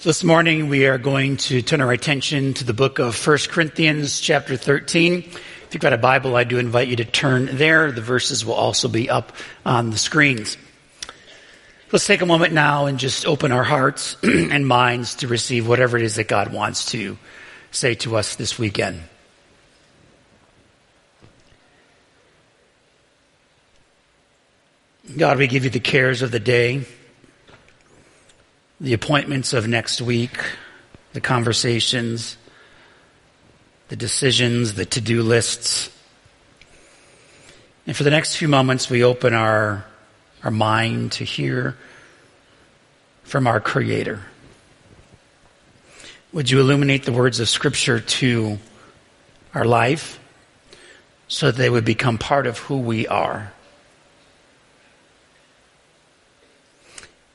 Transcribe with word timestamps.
So 0.00 0.10
this 0.10 0.22
morning 0.22 0.68
we 0.68 0.86
are 0.86 0.96
going 0.96 1.38
to 1.38 1.60
turn 1.60 1.80
our 1.80 1.90
attention 1.90 2.54
to 2.54 2.62
the 2.62 2.72
book 2.72 3.00
of 3.00 3.26
1 3.26 3.38
Corinthians 3.48 4.20
chapter 4.20 4.56
13. 4.56 5.14
If 5.14 5.68
you've 5.72 5.80
got 5.80 5.92
a 5.92 5.98
Bible, 5.98 6.36
I 6.36 6.44
do 6.44 6.58
invite 6.58 6.86
you 6.86 6.94
to 6.94 7.04
turn 7.04 7.48
there. 7.56 7.90
The 7.90 8.00
verses 8.00 8.46
will 8.46 8.54
also 8.54 8.86
be 8.86 9.10
up 9.10 9.32
on 9.66 9.90
the 9.90 9.98
screens. 9.98 10.56
Let's 11.90 12.06
take 12.06 12.20
a 12.20 12.26
moment 12.26 12.52
now 12.52 12.86
and 12.86 13.00
just 13.00 13.26
open 13.26 13.50
our 13.50 13.64
hearts 13.64 14.16
and 14.22 14.68
minds 14.68 15.16
to 15.16 15.26
receive 15.26 15.66
whatever 15.66 15.96
it 15.96 16.04
is 16.04 16.14
that 16.14 16.28
God 16.28 16.52
wants 16.52 16.92
to 16.92 17.18
say 17.72 17.96
to 17.96 18.14
us 18.14 18.36
this 18.36 18.56
weekend. 18.56 19.02
God, 25.16 25.38
we 25.38 25.48
give 25.48 25.64
you 25.64 25.70
the 25.70 25.80
cares 25.80 26.22
of 26.22 26.30
the 26.30 26.38
day 26.38 26.86
the 28.80 28.92
appointments 28.92 29.52
of 29.52 29.66
next 29.66 30.00
week, 30.00 30.38
the 31.12 31.20
conversations, 31.20 32.36
the 33.88 33.96
decisions, 33.96 34.74
the 34.74 34.84
to 34.84 35.00
do 35.00 35.22
lists. 35.22 35.90
And 37.86 37.96
for 37.96 38.04
the 38.04 38.10
next 38.10 38.36
few 38.36 38.48
moments, 38.48 38.88
we 38.88 39.02
open 39.02 39.34
our, 39.34 39.84
our 40.44 40.50
mind 40.50 41.12
to 41.12 41.24
hear 41.24 41.76
from 43.24 43.46
our 43.46 43.60
Creator. 43.60 44.20
Would 46.32 46.50
you 46.50 46.60
illuminate 46.60 47.04
the 47.04 47.12
words 47.12 47.40
of 47.40 47.48
Scripture 47.48 47.98
to 47.98 48.58
our 49.54 49.64
life 49.64 50.20
so 51.26 51.46
that 51.46 51.56
they 51.56 51.70
would 51.70 51.84
become 51.84 52.18
part 52.18 52.46
of 52.46 52.58
who 52.58 52.78
we 52.78 53.08
are? 53.08 53.52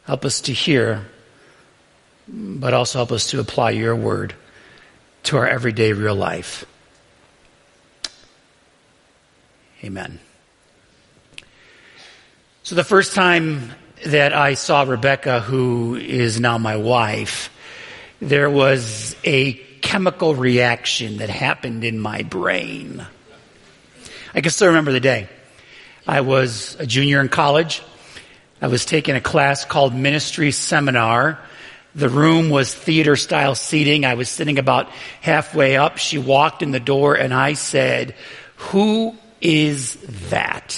Help 0.05 0.23
us 0.25 0.41
to 0.41 0.53
hear 0.53 1.05
but 2.27 2.73
also 2.73 3.00
help 3.00 3.12
us 3.12 3.32
to 3.32 3.40
apply 3.40 3.72
your 3.72 3.95
word 3.95 4.34
to 5.23 5.38
our 5.38 5.47
everyday 5.47 5.94
real 5.94 6.16
life. 6.16 6.66
Amen. 9.84 10.20
So, 12.64 12.75
the 12.75 12.84
first 12.86 13.14
time 13.14 13.73
that 14.06 14.34
I 14.34 14.53
saw 14.53 14.84
Rebecca, 14.84 15.42
who 15.42 15.95
is 15.95 16.39
now 16.39 16.58
my 16.58 16.78
wife, 16.78 17.50
there 18.22 18.50
was 18.50 19.16
a 19.25 19.53
chemical 19.81 20.34
reaction 20.34 21.17
that 21.17 21.30
happened 21.30 21.84
in 21.84 22.00
my 22.00 22.23
brain. 22.23 23.06
I 24.34 24.42
can 24.42 24.52
still 24.52 24.67
remember 24.67 24.94
the 24.94 25.02
day. 25.02 25.28
I 26.08 26.22
was 26.22 26.78
a 26.80 26.86
junior 26.86 27.19
in 27.19 27.28
college. 27.28 27.81
I 28.62 28.67
was 28.67 28.86
taking 28.86 29.16
a 29.16 29.22
class 29.22 29.66
called 29.66 29.94
Ministry 29.94 30.52
Seminar 30.52 31.40
the 31.95 32.09
room 32.09 32.49
was 32.49 32.73
theater 32.73 33.16
style 33.16 33.55
seating. 33.55 34.05
I 34.05 34.16
was 34.16 34.30
sitting 34.30 34.58
about 34.58 34.89
halfway 35.22 35.77
up. 35.77 35.97
She 35.97 36.17
walked 36.17 36.63
in 36.63 36.72
the 36.72 36.80
door 36.80 37.16
and 37.16 37.33
I 37.33 37.53
said, 37.53 38.16
who 38.55 39.16
is 39.41 39.95
that? 40.30 40.75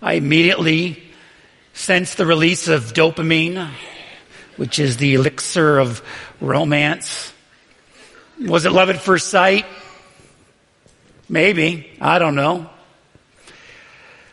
I 0.00 0.14
immediately 0.14 1.02
sensed 1.72 2.18
the 2.18 2.26
release 2.26 2.68
of 2.68 2.92
dopamine, 2.92 3.70
which 4.56 4.78
is 4.78 4.96
the 4.98 5.14
elixir 5.14 5.78
of 5.78 6.02
romance. 6.40 7.32
Was 8.40 8.64
it 8.64 8.72
love 8.72 8.90
at 8.90 9.00
first 9.00 9.28
sight? 9.28 9.66
Maybe. 11.28 11.90
I 12.00 12.18
don't 12.18 12.34
know. 12.34 12.70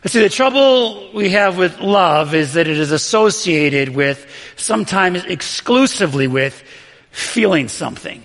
See, 0.05 0.19
the 0.19 0.29
trouble 0.29 1.11
we 1.13 1.29
have 1.29 1.59
with 1.59 1.79
love 1.79 2.33
is 2.33 2.53
that 2.53 2.67
it 2.67 2.77
is 2.77 2.91
associated 2.91 3.89
with, 3.89 4.25
sometimes 4.55 5.23
exclusively 5.25 6.25
with, 6.27 6.63
feeling 7.11 7.67
something. 7.67 8.23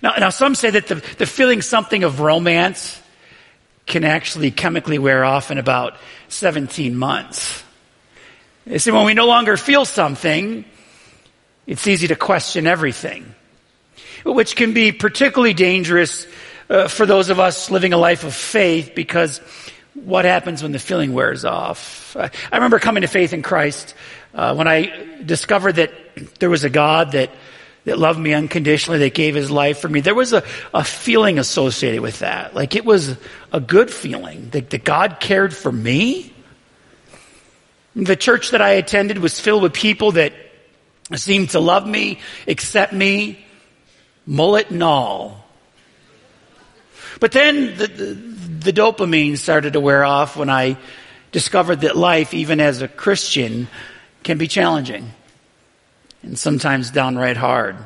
Now, 0.00 0.14
now 0.16 0.30
some 0.30 0.54
say 0.54 0.70
that 0.70 0.86
the, 0.86 0.94
the 1.18 1.26
feeling 1.26 1.60
something 1.60 2.04
of 2.04 2.20
romance 2.20 3.02
can 3.86 4.04
actually 4.04 4.52
chemically 4.52 4.98
wear 4.98 5.24
off 5.24 5.50
in 5.50 5.58
about 5.58 5.96
17 6.28 6.94
months. 6.94 7.64
You 8.64 8.78
see, 8.78 8.92
when 8.92 9.06
we 9.06 9.14
no 9.14 9.26
longer 9.26 9.56
feel 9.56 9.84
something, 9.84 10.64
it's 11.66 11.86
easy 11.88 12.08
to 12.08 12.16
question 12.16 12.68
everything, 12.68 13.34
which 14.24 14.54
can 14.54 14.72
be 14.72 14.92
particularly 14.92 15.52
dangerous 15.52 16.26
uh, 16.70 16.88
for 16.88 17.06
those 17.06 17.28
of 17.28 17.40
us 17.40 17.70
living 17.70 17.92
a 17.92 17.98
life 17.98 18.24
of 18.24 18.34
faith 18.34 18.92
because 18.94 19.40
what 19.94 20.24
happens 20.24 20.62
when 20.62 20.72
the 20.72 20.78
feeling 20.78 21.12
wears 21.12 21.44
off. 21.44 22.16
I 22.16 22.30
remember 22.52 22.78
coming 22.78 23.02
to 23.02 23.08
faith 23.08 23.32
in 23.32 23.42
Christ 23.42 23.94
uh, 24.34 24.54
when 24.54 24.66
I 24.66 25.22
discovered 25.24 25.76
that 25.76 25.92
there 26.40 26.50
was 26.50 26.64
a 26.64 26.70
God 26.70 27.12
that 27.12 27.30
that 27.84 27.98
loved 27.98 28.18
me 28.18 28.32
unconditionally, 28.32 28.98
that 29.00 29.14
gave 29.14 29.34
his 29.34 29.50
life 29.50 29.78
for 29.78 29.88
me. 29.88 30.00
There 30.00 30.14
was 30.14 30.32
a, 30.32 30.42
a 30.72 30.82
feeling 30.82 31.38
associated 31.38 32.00
with 32.00 32.20
that. 32.20 32.54
Like 32.54 32.74
it 32.74 32.84
was 32.84 33.16
a 33.52 33.60
good 33.60 33.90
feeling 33.90 34.48
that, 34.50 34.70
that 34.70 34.84
God 34.84 35.18
cared 35.20 35.54
for 35.54 35.70
me. 35.70 36.32
The 37.94 38.16
church 38.16 38.50
that 38.50 38.62
I 38.62 38.70
attended 38.70 39.18
was 39.18 39.38
filled 39.38 39.62
with 39.62 39.74
people 39.74 40.12
that 40.12 40.32
seemed 41.14 41.50
to 41.50 41.60
love 41.60 41.86
me, 41.86 42.20
accept 42.48 42.92
me, 42.92 43.44
mullet 44.26 44.70
and 44.70 44.82
all. 44.82 45.44
But 47.20 47.32
then 47.32 47.76
the, 47.76 47.86
the 47.86 48.33
the 48.64 48.72
dopamine 48.72 49.38
started 49.38 49.74
to 49.74 49.80
wear 49.80 50.04
off 50.04 50.36
when 50.36 50.50
I 50.50 50.76
discovered 51.32 51.82
that 51.82 51.96
life, 51.96 52.34
even 52.34 52.60
as 52.60 52.82
a 52.82 52.88
Christian, 52.88 53.68
can 54.22 54.38
be 54.38 54.48
challenging 54.48 55.12
and 56.22 56.38
sometimes 56.38 56.90
downright 56.90 57.36
hard. 57.36 57.76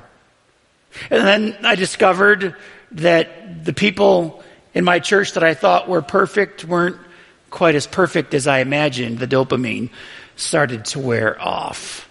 And 1.11 1.27
then 1.27 1.67
I 1.67 1.75
discovered 1.75 2.55
that 2.93 3.65
the 3.65 3.73
people 3.73 4.43
in 4.75 4.85
my 4.85 4.99
church 5.01 5.33
that 5.33 5.45
I 5.45 5.55
thought 5.55 5.89
were 5.89 6.03
perfect 6.03 6.65
weren't 6.65 6.97
quite 7.51 7.75
as 7.75 7.87
perfect 7.87 8.35
as 8.35 8.47
I 8.47 8.61
imagined. 8.61 9.19
The 9.19 9.27
dopamine 9.27 9.91
started 10.37 10.85
to 10.87 11.01
wear 11.01 11.41
off. 11.41 12.09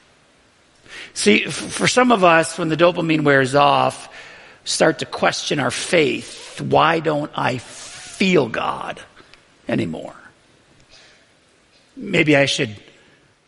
See, 1.14 1.46
for 1.46 1.88
some 1.88 2.12
of 2.12 2.24
us, 2.24 2.58
when 2.58 2.70
the 2.70 2.78
dopamine 2.78 3.24
wears 3.24 3.56
off, 3.56 4.14
start 4.66 5.00
to 5.00 5.06
question 5.06 5.60
our 5.60 5.72
faith. 5.72 6.62
Why 6.62 7.00
don't 7.00 7.32
I 7.36 7.58
feel 8.18 8.50
God 8.50 9.00
anymore. 9.68 10.16
Maybe 11.96 12.36
I 12.36 12.46
should 12.46 12.76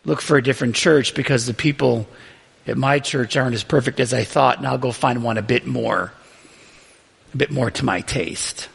look 0.05 0.21
for 0.21 0.37
a 0.37 0.43
different 0.43 0.75
church 0.75 1.15
because 1.15 1.47
the 1.47 1.55
people 1.55 2.07
at 2.67 2.77
my 2.77 2.99
church 2.99 3.35
aren't 3.35 3.55
as 3.55 3.63
perfect 3.63 3.99
as 3.99 4.13
I 4.13 4.23
thought, 4.23 4.59
and 4.59 4.67
I'll 4.67 4.77
go 4.77 4.91
find 4.91 5.23
one 5.23 5.39
a 5.39 5.41
bit 5.41 5.65
more, 5.65 6.13
a 7.33 7.37
bit 7.37 7.49
more 7.49 7.71
to 7.71 7.83
my 7.83 8.01
taste. 8.01 8.69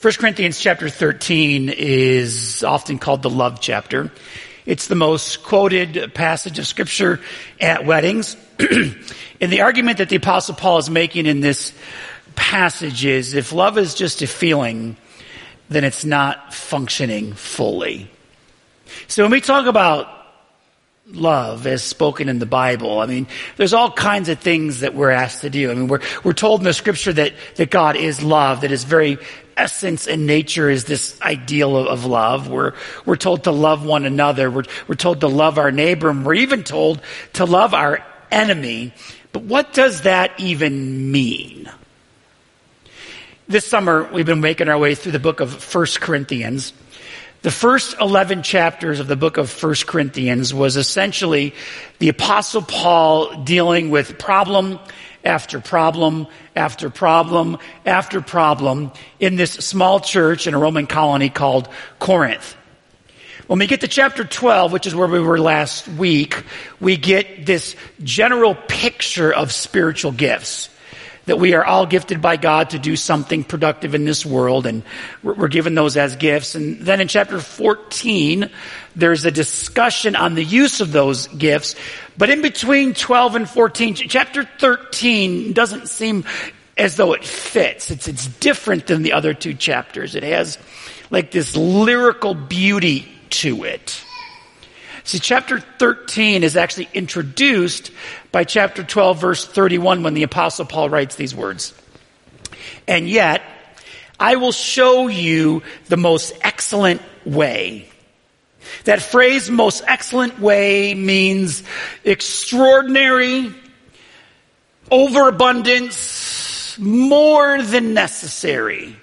1 0.00 0.12
Corinthians 0.14 0.60
chapter 0.60 0.88
13 0.88 1.68
is 1.68 2.62
often 2.62 2.98
called 2.98 3.22
the 3.22 3.30
love 3.30 3.60
chapter. 3.60 4.12
It's 4.66 4.86
the 4.86 4.94
most 4.94 5.42
quoted 5.42 6.14
passage 6.14 6.60
of 6.60 6.66
scripture 6.66 7.18
at 7.60 7.84
weddings. 7.84 8.36
and 8.60 9.52
the 9.52 9.62
argument 9.62 9.98
that 9.98 10.08
the 10.08 10.16
apostle 10.16 10.54
Paul 10.54 10.78
is 10.78 10.88
making 10.88 11.26
in 11.26 11.40
this 11.40 11.72
passages, 12.36 13.34
if 13.34 13.52
love 13.52 13.78
is 13.78 13.94
just 13.94 14.22
a 14.22 14.26
feeling, 14.26 14.96
then 15.68 15.84
it's 15.84 16.04
not 16.04 16.52
functioning 16.52 17.32
fully. 17.32 18.10
So 19.06 19.22
when 19.22 19.30
we 19.30 19.40
talk 19.40 19.66
about 19.66 20.08
love 21.06 21.66
as 21.66 21.82
spoken 21.82 22.28
in 22.28 22.38
the 22.38 22.46
Bible, 22.46 23.00
I 23.00 23.06
mean, 23.06 23.26
there's 23.56 23.72
all 23.72 23.90
kinds 23.90 24.28
of 24.28 24.38
things 24.38 24.80
that 24.80 24.94
we're 24.94 25.10
asked 25.10 25.42
to 25.42 25.50
do. 25.50 25.70
I 25.70 25.74
mean, 25.74 25.88
we're, 25.88 26.00
we're 26.24 26.32
told 26.32 26.60
in 26.60 26.64
the 26.64 26.72
scripture 26.72 27.12
that, 27.12 27.34
that 27.56 27.70
God 27.70 27.96
is 27.96 28.22
love, 28.22 28.62
that 28.62 28.70
his 28.70 28.84
very 28.84 29.18
essence 29.56 30.06
and 30.06 30.26
nature 30.26 30.70
is 30.70 30.84
this 30.84 31.20
ideal 31.22 31.76
of, 31.76 31.86
of 31.86 32.04
love. 32.04 32.48
We're, 32.48 32.72
we're 33.04 33.16
told 33.16 33.44
to 33.44 33.50
love 33.50 33.84
one 33.84 34.04
another. 34.04 34.50
We're, 34.50 34.64
we're 34.88 34.94
told 34.94 35.20
to 35.20 35.28
love 35.28 35.58
our 35.58 35.70
neighbor. 35.70 36.08
And 36.10 36.24
we're 36.24 36.34
even 36.34 36.64
told 36.64 37.00
to 37.34 37.44
love 37.44 37.74
our 37.74 38.04
enemy. 38.30 38.92
But 39.32 39.42
what 39.42 39.72
does 39.72 40.02
that 40.02 40.38
even 40.40 41.12
mean? 41.12 41.70
This 43.50 43.66
summer, 43.66 44.08
we've 44.12 44.24
been 44.24 44.40
making 44.40 44.68
our 44.68 44.78
way 44.78 44.94
through 44.94 45.10
the 45.10 45.18
book 45.18 45.40
of 45.40 45.52
First 45.52 46.00
Corinthians. 46.00 46.72
The 47.42 47.50
first 47.50 47.96
11 48.00 48.44
chapters 48.44 49.00
of 49.00 49.08
the 49.08 49.16
book 49.16 49.38
of 49.38 49.50
First 49.50 49.88
Corinthians 49.88 50.54
was 50.54 50.76
essentially 50.76 51.52
the 51.98 52.10
apostle 52.10 52.62
Paul 52.62 53.42
dealing 53.42 53.90
with 53.90 54.20
problem 54.20 54.78
after 55.24 55.58
problem 55.58 56.28
after 56.54 56.90
problem 56.90 57.58
after 57.84 58.20
problem 58.20 58.92
in 59.18 59.34
this 59.34 59.50
small 59.50 59.98
church 59.98 60.46
in 60.46 60.54
a 60.54 60.58
Roman 60.60 60.86
colony 60.86 61.28
called 61.28 61.68
Corinth. 61.98 62.54
When 63.48 63.58
we 63.58 63.66
get 63.66 63.80
to 63.80 63.88
chapter 63.88 64.22
12, 64.22 64.70
which 64.70 64.86
is 64.86 64.94
where 64.94 65.08
we 65.08 65.18
were 65.18 65.40
last 65.40 65.88
week, 65.88 66.44
we 66.78 66.96
get 66.96 67.46
this 67.46 67.74
general 68.04 68.54
picture 68.54 69.34
of 69.34 69.50
spiritual 69.50 70.12
gifts 70.12 70.68
that 71.30 71.36
we 71.36 71.54
are 71.54 71.64
all 71.64 71.86
gifted 71.86 72.20
by 72.20 72.36
God 72.36 72.70
to 72.70 72.78
do 72.80 72.96
something 72.96 73.44
productive 73.44 73.94
in 73.94 74.04
this 74.04 74.26
world, 74.26 74.66
and 74.66 74.82
we're 75.22 75.46
given 75.46 75.76
those 75.76 75.96
as 75.96 76.16
gifts. 76.16 76.56
And 76.56 76.80
then 76.80 77.00
in 77.00 77.06
chapter 77.06 77.38
14, 77.38 78.50
there's 78.96 79.24
a 79.24 79.30
discussion 79.30 80.16
on 80.16 80.34
the 80.34 80.42
use 80.42 80.80
of 80.80 80.90
those 80.90 81.28
gifts. 81.28 81.76
But 82.18 82.30
in 82.30 82.42
between 82.42 82.94
12 82.94 83.36
and 83.36 83.48
14, 83.48 83.94
chapter 83.94 84.42
13 84.42 85.52
doesn't 85.52 85.86
seem 85.88 86.24
as 86.76 86.96
though 86.96 87.12
it 87.12 87.24
fits. 87.24 87.92
It's, 87.92 88.08
it's 88.08 88.26
different 88.26 88.88
than 88.88 89.02
the 89.02 89.12
other 89.12 89.32
two 89.32 89.54
chapters. 89.54 90.16
It 90.16 90.24
has 90.24 90.58
like 91.12 91.30
this 91.30 91.56
lyrical 91.56 92.34
beauty 92.34 93.08
to 93.30 93.62
it. 93.62 94.04
See, 95.04 95.18
chapter 95.18 95.60
13 95.60 96.44
is 96.44 96.56
actually 96.56 96.88
introduced 96.94 97.90
by 98.32 98.44
chapter 98.44 98.82
12, 98.82 99.20
verse 99.20 99.46
31, 99.46 100.02
when 100.02 100.14
the 100.14 100.22
Apostle 100.22 100.66
Paul 100.66 100.90
writes 100.90 101.16
these 101.16 101.34
words. 101.34 101.74
And 102.86 103.08
yet, 103.08 103.42
I 104.18 104.36
will 104.36 104.52
show 104.52 105.08
you 105.08 105.62
the 105.88 105.96
most 105.96 106.32
excellent 106.42 107.00
way. 107.24 107.88
That 108.84 109.00
phrase, 109.00 109.50
most 109.50 109.82
excellent 109.86 110.38
way, 110.38 110.94
means 110.94 111.62
extraordinary, 112.04 113.52
overabundance, 114.90 116.78
more 116.78 117.62
than 117.62 117.94
necessary. 117.94 118.96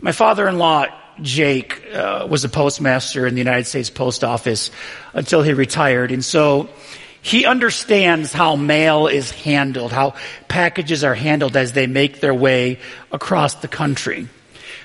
My 0.00 0.12
father 0.12 0.46
in 0.46 0.58
law 0.58 0.86
Jake 1.22 1.82
uh, 1.92 2.26
was 2.28 2.44
a 2.44 2.48
postmaster 2.48 3.26
in 3.26 3.34
the 3.34 3.40
United 3.40 3.66
States 3.66 3.90
Post 3.90 4.24
Office 4.24 4.70
until 5.12 5.42
he 5.42 5.52
retired. 5.52 6.12
And 6.12 6.24
so 6.24 6.68
he 7.22 7.44
understands 7.44 8.32
how 8.32 8.56
mail 8.56 9.06
is 9.06 9.30
handled, 9.30 9.92
how 9.92 10.14
packages 10.48 11.04
are 11.04 11.14
handled 11.14 11.56
as 11.56 11.72
they 11.72 11.86
make 11.86 12.20
their 12.20 12.34
way 12.34 12.78
across 13.12 13.54
the 13.56 13.68
country. 13.68 14.28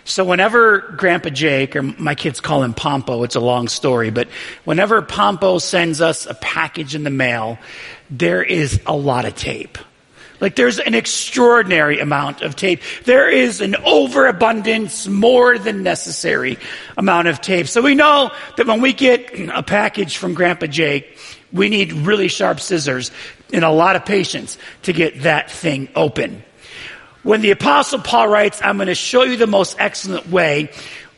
So 0.06 0.26
whenever 0.26 0.80
Grandpa 0.98 1.30
Jake, 1.30 1.76
or 1.76 1.82
my 1.82 2.16
kids 2.16 2.42
call 2.42 2.64
him 2.64 2.74
Pompo, 2.74 3.24
it's 3.24 3.36
a 3.36 3.40
long 3.40 3.70
story, 3.70 4.10
but 4.10 4.28
whenever 4.66 5.02
Pompo 5.02 5.60
sends 5.60 6.02
us 6.02 6.26
a 6.26 6.34
package 6.34 6.94
in 6.94 7.04
the 7.04 7.10
mail, 7.10 7.58
there 8.10 8.44
is 8.44 8.82
a 8.86 8.96
lot 8.96 9.24
of 9.24 9.36
tape. 9.36 9.78
Like 10.44 10.58
there's 10.58 10.78
an 10.78 10.94
extraordinary 10.94 12.02
amount 12.02 12.42
of 12.42 12.58
tape. 12.58 12.82
There 13.06 13.30
is 13.30 13.62
an 13.62 13.78
overabundance, 13.78 15.08
more 15.08 15.58
than 15.58 15.84
necessary 15.84 16.58
amount 16.98 17.30
of 17.30 17.40
tape. 17.40 17.70
So 17.70 17.82
we 17.82 17.96
know 17.96 18.30
that 18.58 18.68
when 18.68 18.82
we 18.82 18.92
get 18.92 19.32
a 19.40 19.64
package 19.64 20.18
from 20.18 20.34
Grandpa 20.34 20.66
Jake, 20.66 21.18
we 21.54 21.70
need 21.70 21.94
really 21.94 22.28
sharp 22.28 22.60
scissors 22.60 23.10
and 23.54 23.64
a 23.64 23.70
lot 23.70 23.96
of 23.96 24.04
patience 24.04 24.58
to 24.82 24.92
get 24.92 25.22
that 25.22 25.50
thing 25.50 25.88
open. 25.96 26.44
When 27.24 27.40
the 27.40 27.52
apostle 27.52 28.00
Paul 28.00 28.28
writes, 28.28 28.60
I'm 28.62 28.76
going 28.76 28.88
to 28.88 28.96
show 28.96 29.24
you 29.24 29.38
the 29.38 29.48
most 29.48 29.78
excellent 29.80 30.28
way, 30.28 30.72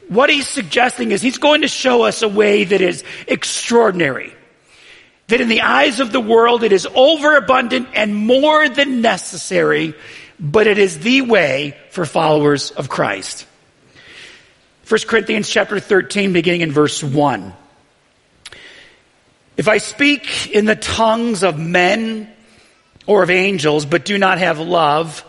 what 0.07 0.29
he's 0.29 0.47
suggesting 0.47 1.11
is 1.11 1.23
he's 1.23 1.39
going 1.39 1.61
to 1.61 1.67
show 1.67 2.03
us 2.03 2.21
a 2.21 2.27
way 2.27 2.63
that 2.63 2.79
is 2.79 3.03
extraordinary 3.27 4.35
that 5.27 5.41
in 5.41 5.47
the 5.47 5.61
eyes 5.61 5.99
of 5.99 6.11
the 6.11 6.19
world 6.21 6.63
it 6.63 6.71
is 6.71 6.87
overabundant 6.93 7.89
and 7.93 8.15
more 8.15 8.69
than 8.69 9.01
necessary, 9.01 9.93
but 10.39 10.67
it 10.67 10.77
is 10.77 10.99
the 10.99 11.21
way 11.21 11.77
for 11.89 12.05
followers 12.05 12.71
of 12.71 12.89
Christ. 12.89 13.47
1 14.87 15.01
Corinthians 15.07 15.49
chapter 15.49 15.79
13 15.79 16.31
beginning 16.31 16.61
in 16.61 16.71
verse 16.71 17.03
1. 17.03 17.53
If 19.57 19.67
I 19.67 19.77
speak 19.79 20.51
in 20.51 20.65
the 20.65 20.75
tongues 20.75 21.43
of 21.43 21.57
men 21.57 22.31
or 23.07 23.23
of 23.23 23.29
angels, 23.29 23.85
but 23.85 24.05
do 24.05 24.17
not 24.17 24.37
have 24.37 24.59
love, 24.59 25.25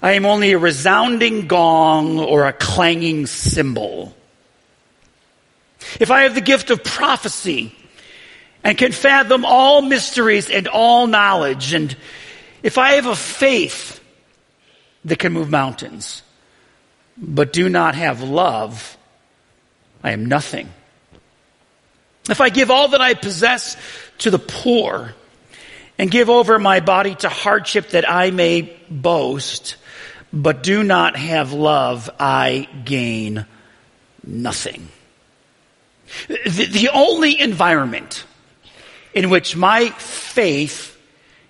I 0.00 0.12
am 0.12 0.26
only 0.26 0.52
a 0.52 0.58
resounding 0.58 1.46
gong 1.46 2.20
or 2.20 2.46
a 2.46 2.52
clanging 2.52 3.26
cymbal. 3.26 4.14
If 5.98 6.10
I 6.10 6.22
have 6.22 6.34
the 6.34 6.40
gift 6.40 6.70
of 6.70 6.84
prophecy, 6.84 7.74
and 8.64 8.78
can 8.78 8.92
fathom 8.92 9.44
all 9.44 9.82
mysteries 9.82 10.50
and 10.50 10.68
all 10.68 11.06
knowledge. 11.06 11.72
And 11.72 11.96
if 12.62 12.78
I 12.78 12.92
have 12.92 13.06
a 13.06 13.16
faith 13.16 14.00
that 15.04 15.18
can 15.18 15.32
move 15.32 15.50
mountains, 15.50 16.22
but 17.16 17.52
do 17.52 17.68
not 17.68 17.94
have 17.94 18.22
love, 18.22 18.96
I 20.02 20.12
am 20.12 20.26
nothing. 20.26 20.68
If 22.30 22.40
I 22.40 22.50
give 22.50 22.70
all 22.70 22.88
that 22.88 23.00
I 23.00 23.14
possess 23.14 23.76
to 24.18 24.30
the 24.30 24.38
poor 24.38 25.14
and 25.98 26.10
give 26.10 26.30
over 26.30 26.58
my 26.58 26.80
body 26.80 27.14
to 27.16 27.28
hardship 27.28 27.90
that 27.90 28.08
I 28.08 28.30
may 28.30 28.76
boast, 28.88 29.76
but 30.32 30.62
do 30.62 30.82
not 30.82 31.16
have 31.16 31.52
love, 31.52 32.08
I 32.18 32.68
gain 32.84 33.44
nothing. 34.24 34.88
The, 36.28 36.66
the 36.66 36.90
only 36.92 37.40
environment 37.40 38.24
in 39.14 39.30
which 39.30 39.56
my 39.56 39.90
faith 39.90 40.98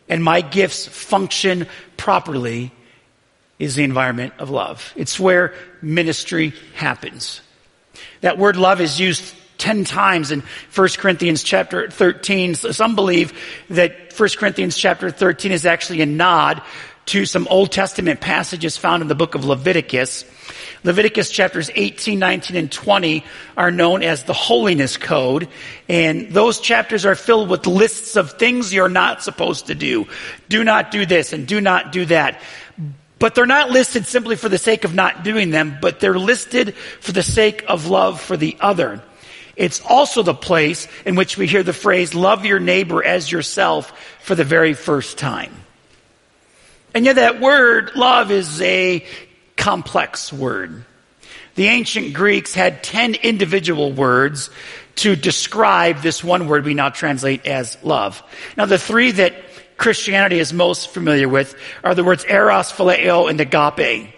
and 0.08 0.22
my 0.22 0.40
gifts 0.40 0.86
function 0.86 1.66
properly 1.96 2.72
is 3.58 3.74
the 3.76 3.84
environment 3.84 4.34
of 4.38 4.50
love. 4.50 4.92
It's 4.96 5.20
where 5.20 5.54
ministry 5.80 6.52
happens. 6.74 7.40
That 8.20 8.38
word 8.38 8.56
love 8.56 8.80
is 8.80 8.98
used 8.98 9.34
10 9.58 9.84
times 9.84 10.32
in 10.32 10.42
1 10.74 10.88
Corinthians 10.98 11.44
chapter 11.44 11.88
13. 11.88 12.56
Some 12.56 12.96
believe 12.96 13.32
that 13.70 14.12
1 14.18 14.28
Corinthians 14.36 14.76
chapter 14.76 15.10
13 15.10 15.52
is 15.52 15.64
actually 15.64 16.00
a 16.00 16.06
nod 16.06 16.62
to 17.06 17.26
some 17.26 17.46
Old 17.48 17.70
Testament 17.70 18.20
passages 18.20 18.76
found 18.76 19.02
in 19.02 19.08
the 19.08 19.14
book 19.14 19.34
of 19.34 19.44
Leviticus 19.44 20.24
Leviticus 20.84 21.30
chapters 21.30 21.70
18, 21.74 22.18
19, 22.18 22.56
and 22.56 22.72
20 22.72 23.24
are 23.56 23.70
known 23.70 24.02
as 24.02 24.24
the 24.24 24.32
holiness 24.32 24.96
code. 24.96 25.48
And 25.88 26.30
those 26.30 26.58
chapters 26.60 27.06
are 27.06 27.14
filled 27.14 27.48
with 27.48 27.66
lists 27.66 28.16
of 28.16 28.32
things 28.32 28.74
you're 28.74 28.88
not 28.88 29.22
supposed 29.22 29.66
to 29.66 29.74
do. 29.74 30.08
Do 30.48 30.64
not 30.64 30.90
do 30.90 31.06
this 31.06 31.32
and 31.32 31.46
do 31.46 31.60
not 31.60 31.92
do 31.92 32.04
that. 32.06 32.40
But 33.18 33.36
they're 33.36 33.46
not 33.46 33.70
listed 33.70 34.06
simply 34.06 34.34
for 34.34 34.48
the 34.48 34.58
sake 34.58 34.82
of 34.82 34.94
not 34.94 35.22
doing 35.22 35.50
them, 35.50 35.78
but 35.80 36.00
they're 36.00 36.18
listed 36.18 36.74
for 36.74 37.12
the 37.12 37.22
sake 37.22 37.64
of 37.68 37.86
love 37.86 38.20
for 38.20 38.36
the 38.36 38.56
other. 38.58 39.00
It's 39.54 39.80
also 39.82 40.24
the 40.24 40.34
place 40.34 40.88
in 41.04 41.14
which 41.14 41.36
we 41.36 41.46
hear 41.46 41.62
the 41.62 41.72
phrase, 41.72 42.14
love 42.14 42.44
your 42.44 42.58
neighbor 42.58 43.04
as 43.04 43.30
yourself 43.30 43.92
for 44.22 44.34
the 44.34 44.44
very 44.44 44.74
first 44.74 45.18
time. 45.18 45.54
And 46.94 47.04
yet 47.04 47.16
that 47.16 47.40
word, 47.40 47.92
love, 47.94 48.30
is 48.32 48.60
a 48.60 49.04
complex 49.62 50.32
word. 50.32 50.84
The 51.54 51.68
ancient 51.68 52.14
Greeks 52.14 52.52
had 52.52 52.82
10 52.82 53.14
individual 53.14 53.92
words 53.92 54.50
to 54.96 55.14
describe 55.14 56.02
this 56.02 56.24
one 56.24 56.48
word 56.48 56.64
we 56.64 56.74
now 56.74 56.88
translate 56.88 57.46
as 57.46 57.78
love. 57.84 58.20
Now, 58.56 58.66
the 58.66 58.76
three 58.76 59.12
that 59.12 59.34
Christianity 59.76 60.40
is 60.40 60.52
most 60.52 60.88
familiar 60.88 61.28
with 61.28 61.54
are 61.84 61.94
the 61.94 62.02
words 62.02 62.24
eros, 62.24 62.72
phileo, 62.72 63.30
and 63.30 63.40
agape. 63.40 64.12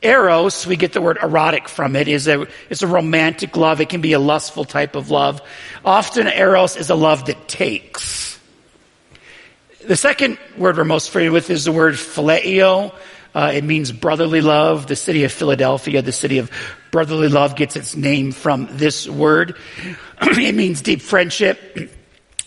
Eros, 0.00 0.66
we 0.66 0.76
get 0.76 0.94
the 0.94 1.02
word 1.02 1.18
erotic 1.22 1.68
from 1.68 1.94
it, 1.94 2.08
is 2.08 2.26
a, 2.26 2.46
it's 2.70 2.82
a 2.82 2.86
romantic 2.86 3.58
love. 3.58 3.82
It 3.82 3.90
can 3.90 4.00
be 4.00 4.14
a 4.14 4.18
lustful 4.18 4.64
type 4.64 4.96
of 4.96 5.10
love. 5.10 5.42
Often 5.84 6.28
eros 6.28 6.76
is 6.76 6.88
a 6.88 6.94
love 6.94 7.26
that 7.26 7.46
takes. 7.46 8.40
The 9.86 9.96
second 9.96 10.38
word 10.56 10.78
we're 10.78 10.84
most 10.84 11.10
familiar 11.10 11.32
with 11.32 11.50
is 11.50 11.66
the 11.66 11.72
word 11.72 11.94
phileo, 11.94 12.94
uh, 13.36 13.52
it 13.52 13.64
means 13.64 13.92
brotherly 13.92 14.40
love. 14.40 14.86
The 14.86 14.96
city 14.96 15.24
of 15.24 15.30
Philadelphia, 15.30 16.00
the 16.00 16.10
city 16.10 16.38
of 16.38 16.50
brotherly 16.90 17.28
love, 17.28 17.54
gets 17.54 17.76
its 17.76 17.94
name 17.94 18.32
from 18.32 18.66
this 18.70 19.06
word. 19.06 19.56
it 20.22 20.54
means 20.54 20.80
deep 20.80 21.02
friendship. 21.02 21.60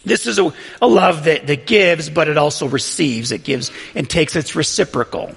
This 0.05 0.27
is 0.27 0.39
a, 0.39 0.53
a 0.81 0.87
love 0.87 1.25
that, 1.25 1.45
that 1.47 1.67
gives, 1.67 2.09
but 2.09 2.29
it 2.29 2.37
also 2.37 2.69
receives. 2.69 3.33
It 3.33 3.43
gives 3.43 3.69
and 3.93 4.09
takes. 4.09 4.33
It's 4.33 4.55
reciprocal. 4.55 5.35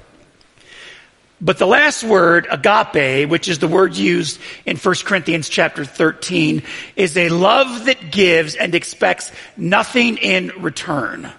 But 1.40 1.58
the 1.58 1.66
last 1.66 2.04
word, 2.04 2.46
agape, 2.48 3.28
which 3.28 3.48
is 3.48 3.58
the 3.58 3.66
word 3.66 3.96
used 3.96 4.40
in 4.64 4.76
1 4.76 4.94
Corinthians 5.04 5.48
chapter 5.48 5.84
13, 5.84 6.62
is 6.94 7.16
a 7.16 7.28
love 7.28 7.86
that 7.86 8.12
gives 8.12 8.54
and 8.54 8.72
expects 8.72 9.32
nothing 9.56 10.16
in 10.18 10.52
return. 10.62 11.32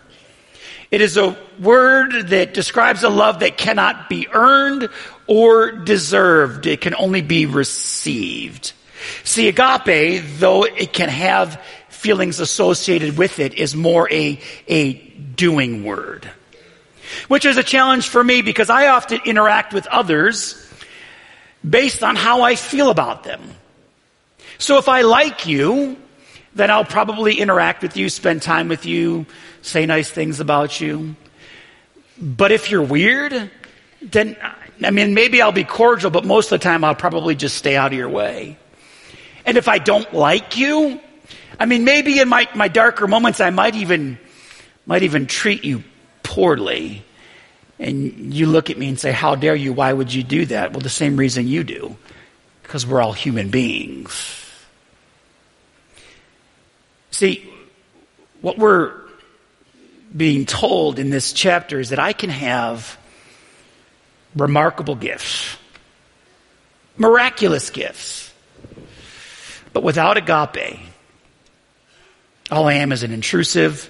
It 0.93 1.01
is 1.01 1.17
a 1.17 1.35
word 1.59 2.27
that 2.27 2.53
describes 2.53 3.01
a 3.01 3.09
love 3.09 3.39
that 3.39 3.57
cannot 3.57 4.09
be 4.09 4.27
earned 4.31 4.89
or 5.25 5.71
deserved. 5.71 6.67
It 6.67 6.81
can 6.81 6.93
only 6.93 7.23
be 7.23 7.47
received. 7.47 8.73
See, 9.23 9.47
agape, 9.47 10.23
though 10.37 10.65
it 10.65 10.93
can 10.93 11.09
have 11.09 11.59
feelings 11.89 12.39
associated 12.39 13.17
with 13.17 13.39
it, 13.39 13.55
is 13.55 13.75
more 13.75 14.07
a, 14.13 14.39
a 14.67 14.93
doing 14.93 15.83
word. 15.83 16.29
Which 17.27 17.45
is 17.45 17.57
a 17.57 17.63
challenge 17.63 18.07
for 18.07 18.23
me 18.23 18.43
because 18.43 18.69
I 18.69 18.89
often 18.89 19.19
interact 19.25 19.73
with 19.73 19.87
others 19.87 20.63
based 21.67 22.03
on 22.03 22.15
how 22.15 22.43
I 22.43 22.53
feel 22.53 22.91
about 22.91 23.23
them. 23.23 23.41
So 24.59 24.77
if 24.77 24.87
I 24.87 25.01
like 25.01 25.47
you, 25.47 25.97
then 26.55 26.69
I'll 26.69 26.85
probably 26.85 27.39
interact 27.39 27.81
with 27.81 27.97
you, 27.97 28.09
spend 28.09 28.41
time 28.41 28.67
with 28.67 28.85
you, 28.85 29.25
say 29.61 29.85
nice 29.85 30.09
things 30.09 30.39
about 30.39 30.79
you. 30.79 31.15
But 32.19 32.51
if 32.51 32.69
you're 32.69 32.83
weird, 32.83 33.49
then, 34.01 34.37
I 34.83 34.91
mean, 34.91 35.13
maybe 35.13 35.41
I'll 35.41 35.51
be 35.51 35.63
cordial, 35.63 36.11
but 36.11 36.25
most 36.25 36.51
of 36.51 36.59
the 36.59 36.63
time 36.63 36.83
I'll 36.83 36.95
probably 36.95 37.35
just 37.35 37.57
stay 37.57 37.75
out 37.75 37.91
of 37.91 37.97
your 37.97 38.09
way. 38.09 38.57
And 39.45 39.57
if 39.57 39.67
I 39.67 39.79
don't 39.79 40.13
like 40.13 40.57
you, 40.57 41.01
I 41.59 41.65
mean, 41.65 41.83
maybe 41.83 42.19
in 42.19 42.29
my, 42.29 42.47
my 42.55 42.67
darker 42.67 43.07
moments, 43.07 43.39
I 43.41 43.49
might 43.49 43.75
even, 43.75 44.17
might 44.85 45.03
even 45.03 45.27
treat 45.27 45.63
you 45.63 45.83
poorly. 46.21 47.03
And 47.79 48.33
you 48.33 48.45
look 48.45 48.69
at 48.69 48.77
me 48.77 48.87
and 48.87 48.99
say, 48.99 49.11
How 49.11 49.35
dare 49.35 49.55
you? 49.55 49.73
Why 49.73 49.91
would 49.91 50.13
you 50.13 50.23
do 50.23 50.45
that? 50.45 50.71
Well, 50.71 50.79
the 50.79 50.89
same 50.89 51.17
reason 51.17 51.47
you 51.47 51.63
do. 51.63 51.97
Because 52.61 52.85
we're 52.85 53.01
all 53.01 53.13
human 53.13 53.49
beings. 53.49 54.42
See, 57.13 57.47
what 58.41 58.57
we're 58.57 58.91
being 60.17 60.47
told 60.47 60.97
in 60.97 61.11
this 61.11 61.31
chapter 61.31 61.79
is 61.79 61.89
that 61.89 61.99
I 61.99 62.11
can 62.11 62.31
have 62.31 62.97
remarkable 64.35 64.95
gifts, 64.95 65.55
miraculous 66.97 67.69
gifts, 67.69 68.33
but 69.73 69.83
without 69.83 70.17
agape, 70.17 70.79
all 72.49 72.67
I 72.67 72.73
am 72.73 72.91
is 72.91 73.03
an 73.03 73.11
intrusive, 73.11 73.87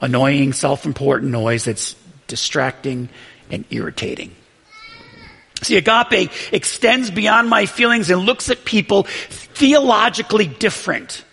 annoying, 0.00 0.54
self 0.54 0.86
important 0.86 1.30
noise 1.30 1.66
that's 1.66 1.96
distracting 2.28 3.10
and 3.50 3.66
irritating. 3.68 4.34
See, 5.60 5.76
agape 5.76 6.30
extends 6.50 7.10
beyond 7.10 7.50
my 7.50 7.66
feelings 7.66 8.08
and 8.08 8.22
looks 8.22 8.48
at 8.48 8.64
people 8.64 9.02
theologically 9.02 10.46
different. 10.46 11.24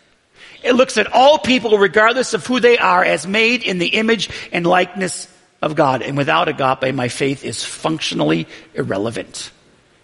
It 0.66 0.74
looks 0.74 0.98
at 0.98 1.14
all 1.14 1.38
people, 1.38 1.78
regardless 1.78 2.34
of 2.34 2.44
who 2.44 2.60
they 2.60 2.80
are, 2.80 3.06
as 3.06 3.28
made 3.28 3.62
in 3.62 3.78
the 3.78 3.90
image 3.90 4.32
and 4.52 4.66
likeness 4.66 5.28
of 5.62 5.76
God. 5.76 6.02
And 6.02 6.18
without 6.18 6.48
agape, 6.48 6.94
my 6.96 7.08
faith 7.08 7.46
is 7.46 7.64
functionally 7.64 8.48
irrelevant. 8.74 9.52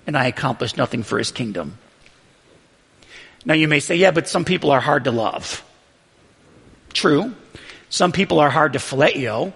And 0.05 0.15
I 0.15 0.27
accomplish 0.27 0.77
nothing 0.77 1.01
for 1.01 1.17
his 1.17 1.31
kingdom. 1.31 1.79
Now 3.43 3.55
you 3.55 3.67
may 3.67 3.79
say, 3.79 3.95
yeah, 3.95 4.11
but 4.11 4.27
some 4.27 4.45
people 4.45 4.69
are 4.69 4.79
hard 4.79 5.05
to 5.05 5.11
love. 5.11 5.63
True. 6.93 7.33
Some 7.89 8.11
people 8.11 8.39
are 8.39 8.51
hard 8.51 8.73
to 8.73 8.79
phileo. 8.79 9.47
I 9.47 9.53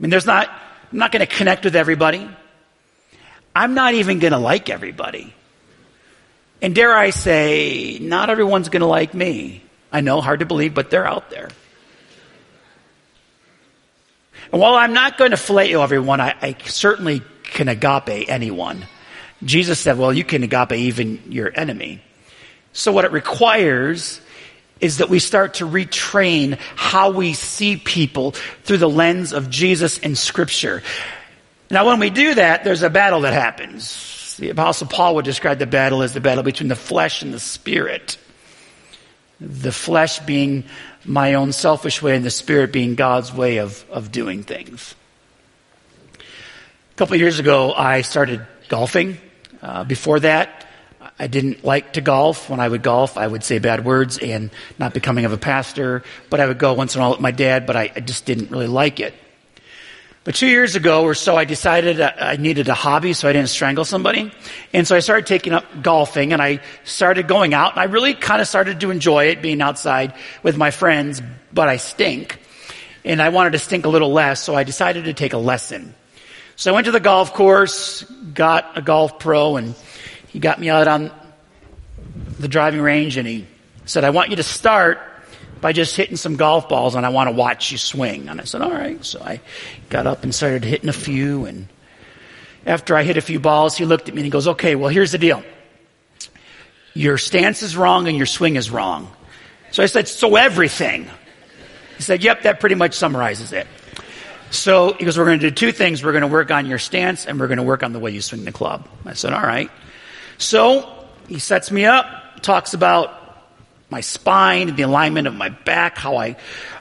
mean, 0.00 0.10
there's 0.10 0.26
not, 0.26 0.48
I'm 0.48 0.98
not 0.98 1.12
going 1.12 1.24
to 1.24 1.32
connect 1.32 1.64
with 1.64 1.76
everybody. 1.76 2.28
I'm 3.54 3.74
not 3.74 3.94
even 3.94 4.18
going 4.18 4.32
to 4.32 4.38
like 4.38 4.68
everybody. 4.68 5.32
And 6.62 6.74
dare 6.74 6.94
I 6.94 7.10
say, 7.10 7.98
not 8.00 8.28
everyone's 8.30 8.68
going 8.68 8.80
to 8.80 8.86
like 8.86 9.14
me. 9.14 9.62
I 9.92 10.02
know, 10.02 10.20
hard 10.20 10.40
to 10.40 10.46
believe, 10.46 10.74
but 10.74 10.90
they're 10.90 11.06
out 11.06 11.30
there. 11.30 11.48
And 14.52 14.60
while 14.60 14.74
I'm 14.74 14.92
not 14.92 15.16
going 15.16 15.30
to 15.30 15.36
phileo 15.36 15.82
everyone, 15.82 16.20
I, 16.20 16.34
I 16.40 16.56
certainly 16.64 17.22
can 17.44 17.68
agape 17.68 18.28
anyone. 18.28 18.86
Jesus 19.42 19.78
said, 19.78 19.98
well, 19.98 20.12
you 20.12 20.24
can 20.24 20.42
agape 20.42 20.72
even 20.72 21.22
your 21.28 21.50
enemy. 21.54 22.02
So 22.72 22.92
what 22.92 23.04
it 23.04 23.12
requires 23.12 24.20
is 24.80 24.98
that 24.98 25.08
we 25.08 25.18
start 25.18 25.54
to 25.54 25.66
retrain 25.66 26.58
how 26.76 27.10
we 27.10 27.32
see 27.34 27.76
people 27.76 28.32
through 28.64 28.78
the 28.78 28.88
lens 28.88 29.32
of 29.32 29.50
Jesus 29.50 29.98
and 29.98 30.16
scripture. 30.16 30.82
Now 31.70 31.86
when 31.86 32.00
we 32.00 32.10
do 32.10 32.34
that, 32.34 32.64
there's 32.64 32.82
a 32.82 32.90
battle 32.90 33.22
that 33.22 33.32
happens. 33.32 34.19
The 34.40 34.48
apostle 34.48 34.86
Paul 34.86 35.16
would 35.16 35.26
describe 35.26 35.58
the 35.58 35.66
battle 35.66 36.02
as 36.02 36.14
the 36.14 36.20
battle 36.20 36.42
between 36.42 36.68
the 36.68 36.74
flesh 36.74 37.20
and 37.20 37.32
the 37.32 37.38
spirit. 37.38 38.16
The 39.38 39.70
flesh 39.70 40.18
being 40.20 40.64
my 41.04 41.34
own 41.34 41.52
selfish 41.52 42.00
way 42.00 42.16
and 42.16 42.24
the 42.24 42.30
spirit 42.30 42.72
being 42.72 42.94
God's 42.94 43.34
way 43.34 43.58
of, 43.58 43.84
of 43.90 44.10
doing 44.10 44.42
things. 44.42 44.94
A 46.18 46.94
couple 46.96 47.16
years 47.16 47.38
ago, 47.38 47.74
I 47.74 48.00
started 48.00 48.46
golfing. 48.68 49.18
Uh, 49.60 49.84
before 49.84 50.20
that, 50.20 50.66
I 51.18 51.26
didn't 51.26 51.62
like 51.62 51.92
to 51.92 52.00
golf. 52.00 52.48
When 52.48 52.60
I 52.60 52.68
would 52.68 52.82
golf, 52.82 53.18
I 53.18 53.26
would 53.26 53.44
say 53.44 53.58
bad 53.58 53.84
words 53.84 54.16
and 54.16 54.48
not 54.78 54.94
becoming 54.94 55.26
of 55.26 55.34
a 55.34 55.38
pastor, 55.38 56.02
but 56.30 56.40
I 56.40 56.46
would 56.46 56.58
go 56.58 56.72
once 56.72 56.94
in 56.94 57.02
a 57.02 57.04
while 57.04 57.10
with 57.10 57.20
my 57.20 57.30
dad, 57.30 57.66
but 57.66 57.76
I, 57.76 57.92
I 57.94 58.00
just 58.00 58.24
didn't 58.24 58.50
really 58.50 58.68
like 58.68 59.00
it. 59.00 59.12
But 60.22 60.34
two 60.34 60.48
years 60.48 60.76
ago 60.76 61.04
or 61.04 61.14
so, 61.14 61.34
I 61.34 61.46
decided 61.46 61.98
I 61.98 62.36
needed 62.36 62.68
a 62.68 62.74
hobby 62.74 63.14
so 63.14 63.26
I 63.26 63.32
didn't 63.32 63.48
strangle 63.48 63.86
somebody. 63.86 64.30
And 64.72 64.86
so 64.86 64.94
I 64.94 65.00
started 65.00 65.26
taking 65.26 65.54
up 65.54 65.64
golfing 65.82 66.34
and 66.34 66.42
I 66.42 66.60
started 66.84 67.26
going 67.26 67.54
out 67.54 67.72
and 67.72 67.80
I 67.80 67.84
really 67.84 68.12
kind 68.12 68.42
of 68.42 68.46
started 68.46 68.80
to 68.80 68.90
enjoy 68.90 69.26
it 69.26 69.40
being 69.40 69.62
outside 69.62 70.12
with 70.42 70.58
my 70.58 70.70
friends, 70.70 71.22
but 71.52 71.70
I 71.70 71.78
stink. 71.78 72.38
And 73.02 73.22
I 73.22 73.30
wanted 73.30 73.52
to 73.52 73.58
stink 73.58 73.86
a 73.86 73.88
little 73.88 74.12
less, 74.12 74.42
so 74.42 74.54
I 74.54 74.62
decided 74.62 75.06
to 75.06 75.14
take 75.14 75.32
a 75.32 75.38
lesson. 75.38 75.94
So 76.56 76.70
I 76.70 76.74
went 76.74 76.84
to 76.84 76.92
the 76.92 77.00
golf 77.00 77.32
course, 77.32 78.02
got 78.02 78.76
a 78.76 78.82
golf 78.82 79.18
pro 79.18 79.56
and 79.56 79.74
he 80.28 80.38
got 80.38 80.60
me 80.60 80.68
out 80.68 80.86
on 80.86 81.10
the 82.38 82.48
driving 82.48 82.82
range 82.82 83.16
and 83.16 83.26
he 83.26 83.46
said, 83.86 84.04
I 84.04 84.10
want 84.10 84.28
you 84.28 84.36
to 84.36 84.42
start 84.42 85.00
by 85.60 85.72
just 85.72 85.96
hitting 85.96 86.16
some 86.16 86.36
golf 86.36 86.68
balls 86.68 86.94
and 86.94 87.04
I 87.04 87.10
want 87.10 87.28
to 87.28 87.32
watch 87.34 87.70
you 87.70 87.78
swing. 87.78 88.28
And 88.28 88.40
I 88.40 88.44
said, 88.44 88.62
all 88.62 88.70
right. 88.70 89.04
So 89.04 89.20
I 89.20 89.40
got 89.88 90.06
up 90.06 90.22
and 90.22 90.34
started 90.34 90.64
hitting 90.64 90.88
a 90.88 90.94
few. 90.94 91.44
And 91.44 91.68
after 92.66 92.96
I 92.96 93.02
hit 93.02 93.16
a 93.16 93.20
few 93.20 93.40
balls, 93.40 93.76
he 93.76 93.84
looked 93.84 94.08
at 94.08 94.14
me 94.14 94.20
and 94.20 94.24
he 94.24 94.30
goes, 94.30 94.48
okay, 94.48 94.74
well, 94.74 94.88
here's 94.88 95.12
the 95.12 95.18
deal. 95.18 95.42
Your 96.94 97.18
stance 97.18 97.62
is 97.62 97.76
wrong 97.76 98.08
and 98.08 98.16
your 98.16 98.26
swing 98.26 98.56
is 98.56 98.70
wrong. 98.70 99.10
So 99.70 99.82
I 99.82 99.86
said, 99.86 100.08
so 100.08 100.36
everything. 100.36 101.08
He 101.96 102.02
said, 102.02 102.24
yep, 102.24 102.42
that 102.42 102.60
pretty 102.60 102.74
much 102.74 102.94
summarizes 102.94 103.52
it. 103.52 103.66
So 104.50 104.94
he 104.94 105.04
goes, 105.04 105.16
we're 105.16 105.26
going 105.26 105.38
to 105.38 105.50
do 105.50 105.54
two 105.54 105.70
things. 105.70 106.02
We're 106.02 106.12
going 106.12 106.22
to 106.22 106.28
work 106.28 106.50
on 106.50 106.66
your 106.66 106.78
stance 106.78 107.26
and 107.26 107.38
we're 107.38 107.46
going 107.46 107.58
to 107.58 107.62
work 107.62 107.84
on 107.84 107.92
the 107.92 108.00
way 108.00 108.10
you 108.10 108.20
swing 108.20 108.44
the 108.44 108.52
club. 108.52 108.88
I 109.04 109.12
said, 109.12 109.32
all 109.32 109.42
right. 109.42 109.70
So 110.38 111.06
he 111.28 111.38
sets 111.38 111.70
me 111.70 111.84
up, 111.84 112.40
talks 112.42 112.74
about 112.74 113.19
my 113.90 114.00
spine, 114.00 114.74
the 114.76 114.82
alignment 114.82 115.26
of 115.26 115.34
my 115.34 115.48
back, 115.48 115.98
how 115.98 116.16
I 116.16 116.36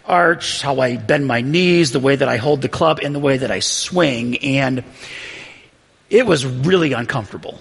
arch, 0.05 0.61
how 0.61 0.79
I 0.79 0.97
bend 0.97 1.27
my 1.27 1.41
knees, 1.41 1.91
the 1.91 1.99
way 1.99 2.15
that 2.15 2.27
I 2.27 2.37
hold 2.37 2.61
the 2.61 2.69
club, 2.69 2.99
and 3.03 3.13
the 3.13 3.19
way 3.19 3.37
that 3.37 3.51
I 3.51 3.59
swing. 3.59 4.37
And 4.37 4.83
it 6.09 6.25
was 6.25 6.45
really 6.45 6.93
uncomfortable. 6.93 7.59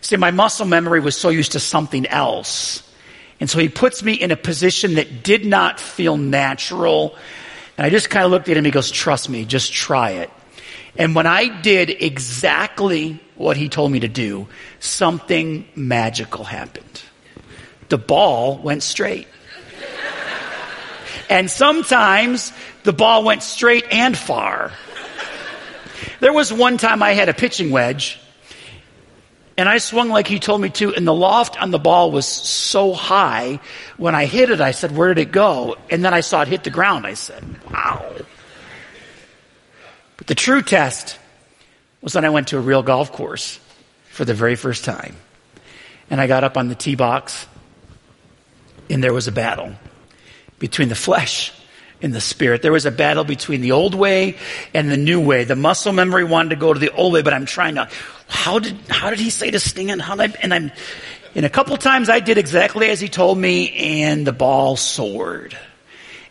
See, 0.00 0.16
my 0.16 0.30
muscle 0.30 0.66
memory 0.66 1.00
was 1.00 1.16
so 1.16 1.30
used 1.30 1.52
to 1.52 1.60
something 1.60 2.06
else. 2.06 2.82
And 3.40 3.48
so 3.48 3.58
he 3.58 3.68
puts 3.68 4.02
me 4.02 4.12
in 4.12 4.30
a 4.30 4.36
position 4.36 4.94
that 4.94 5.22
did 5.22 5.44
not 5.44 5.80
feel 5.80 6.16
natural. 6.16 7.16
And 7.76 7.86
I 7.86 7.90
just 7.90 8.10
kind 8.10 8.24
of 8.24 8.30
looked 8.30 8.48
at 8.48 8.56
him. 8.56 8.64
He 8.64 8.70
goes, 8.70 8.90
Trust 8.90 9.28
me, 9.28 9.44
just 9.44 9.72
try 9.72 10.10
it. 10.10 10.30
And 10.96 11.14
when 11.14 11.26
I 11.26 11.48
did 11.60 11.90
exactly 11.90 13.20
what 13.34 13.56
he 13.56 13.68
told 13.68 13.90
me 13.90 14.00
to 14.00 14.08
do, 14.08 14.46
something 14.78 15.66
magical 15.74 16.44
happened. 16.44 17.02
The 17.94 17.98
ball 17.98 18.58
went 18.58 18.82
straight. 18.82 19.28
and 21.30 21.48
sometimes 21.48 22.52
the 22.82 22.92
ball 22.92 23.22
went 23.22 23.44
straight 23.44 23.84
and 23.92 24.18
far. 24.18 24.72
There 26.18 26.32
was 26.32 26.52
one 26.52 26.76
time 26.76 27.04
I 27.04 27.12
had 27.12 27.28
a 27.28 27.32
pitching 27.32 27.70
wedge 27.70 28.18
and 29.56 29.68
I 29.68 29.78
swung 29.78 30.08
like 30.08 30.26
he 30.26 30.40
told 30.40 30.60
me 30.60 30.70
to, 30.70 30.92
and 30.92 31.06
the 31.06 31.14
loft 31.14 31.56
on 31.62 31.70
the 31.70 31.78
ball 31.78 32.10
was 32.10 32.26
so 32.26 32.94
high. 32.94 33.60
When 33.96 34.16
I 34.16 34.24
hit 34.24 34.50
it, 34.50 34.60
I 34.60 34.72
said, 34.72 34.90
Where 34.90 35.14
did 35.14 35.28
it 35.28 35.30
go? 35.30 35.76
And 35.88 36.04
then 36.04 36.12
I 36.12 36.18
saw 36.18 36.42
it 36.42 36.48
hit 36.48 36.64
the 36.64 36.70
ground. 36.70 37.06
I 37.06 37.14
said, 37.14 37.44
Wow. 37.70 38.04
But 40.16 40.26
the 40.26 40.34
true 40.34 40.62
test 40.62 41.16
was 42.00 42.16
when 42.16 42.24
I 42.24 42.30
went 42.30 42.48
to 42.48 42.58
a 42.58 42.60
real 42.60 42.82
golf 42.82 43.12
course 43.12 43.60
for 44.10 44.24
the 44.24 44.34
very 44.34 44.56
first 44.56 44.84
time. 44.84 45.14
And 46.10 46.20
I 46.20 46.26
got 46.26 46.42
up 46.42 46.56
on 46.56 46.66
the 46.66 46.74
tee 46.74 46.96
box, 46.96 47.46
and 48.90 49.02
there 49.02 49.12
was 49.12 49.28
a 49.28 49.32
battle 49.32 49.74
between 50.58 50.88
the 50.88 50.94
flesh 50.94 51.52
and 52.02 52.14
the 52.14 52.20
spirit. 52.20 52.62
There 52.62 52.72
was 52.72 52.86
a 52.86 52.90
battle 52.90 53.24
between 53.24 53.60
the 53.60 53.72
old 53.72 53.94
way 53.94 54.36
and 54.72 54.90
the 54.90 54.96
new 54.96 55.20
way. 55.20 55.44
The 55.44 55.56
muscle 55.56 55.92
memory 55.92 56.24
wanted 56.24 56.50
to 56.50 56.56
go 56.56 56.72
to 56.72 56.78
the 56.78 56.90
old 56.92 57.12
way, 57.12 57.22
but 57.22 57.32
I'm 57.32 57.46
trying 57.46 57.76
to, 57.76 57.88
how 58.28 58.58
did, 58.58 58.76
how 58.88 59.10
did 59.10 59.20
he 59.20 59.30
say 59.30 59.50
to 59.50 59.60
sting 59.60 59.88
it? 59.88 60.00
How 60.00 60.16
did 60.16 60.36
I, 60.36 60.38
and 60.42 60.54
I'm, 60.54 60.72
and 61.34 61.46
a 61.46 61.50
couple 61.50 61.76
times 61.76 62.08
I 62.08 62.20
did 62.20 62.38
exactly 62.38 62.88
as 62.90 63.00
he 63.00 63.08
told 63.08 63.38
me, 63.38 63.72
and 64.02 64.26
the 64.26 64.32
ball 64.32 64.76
soared. 64.76 65.56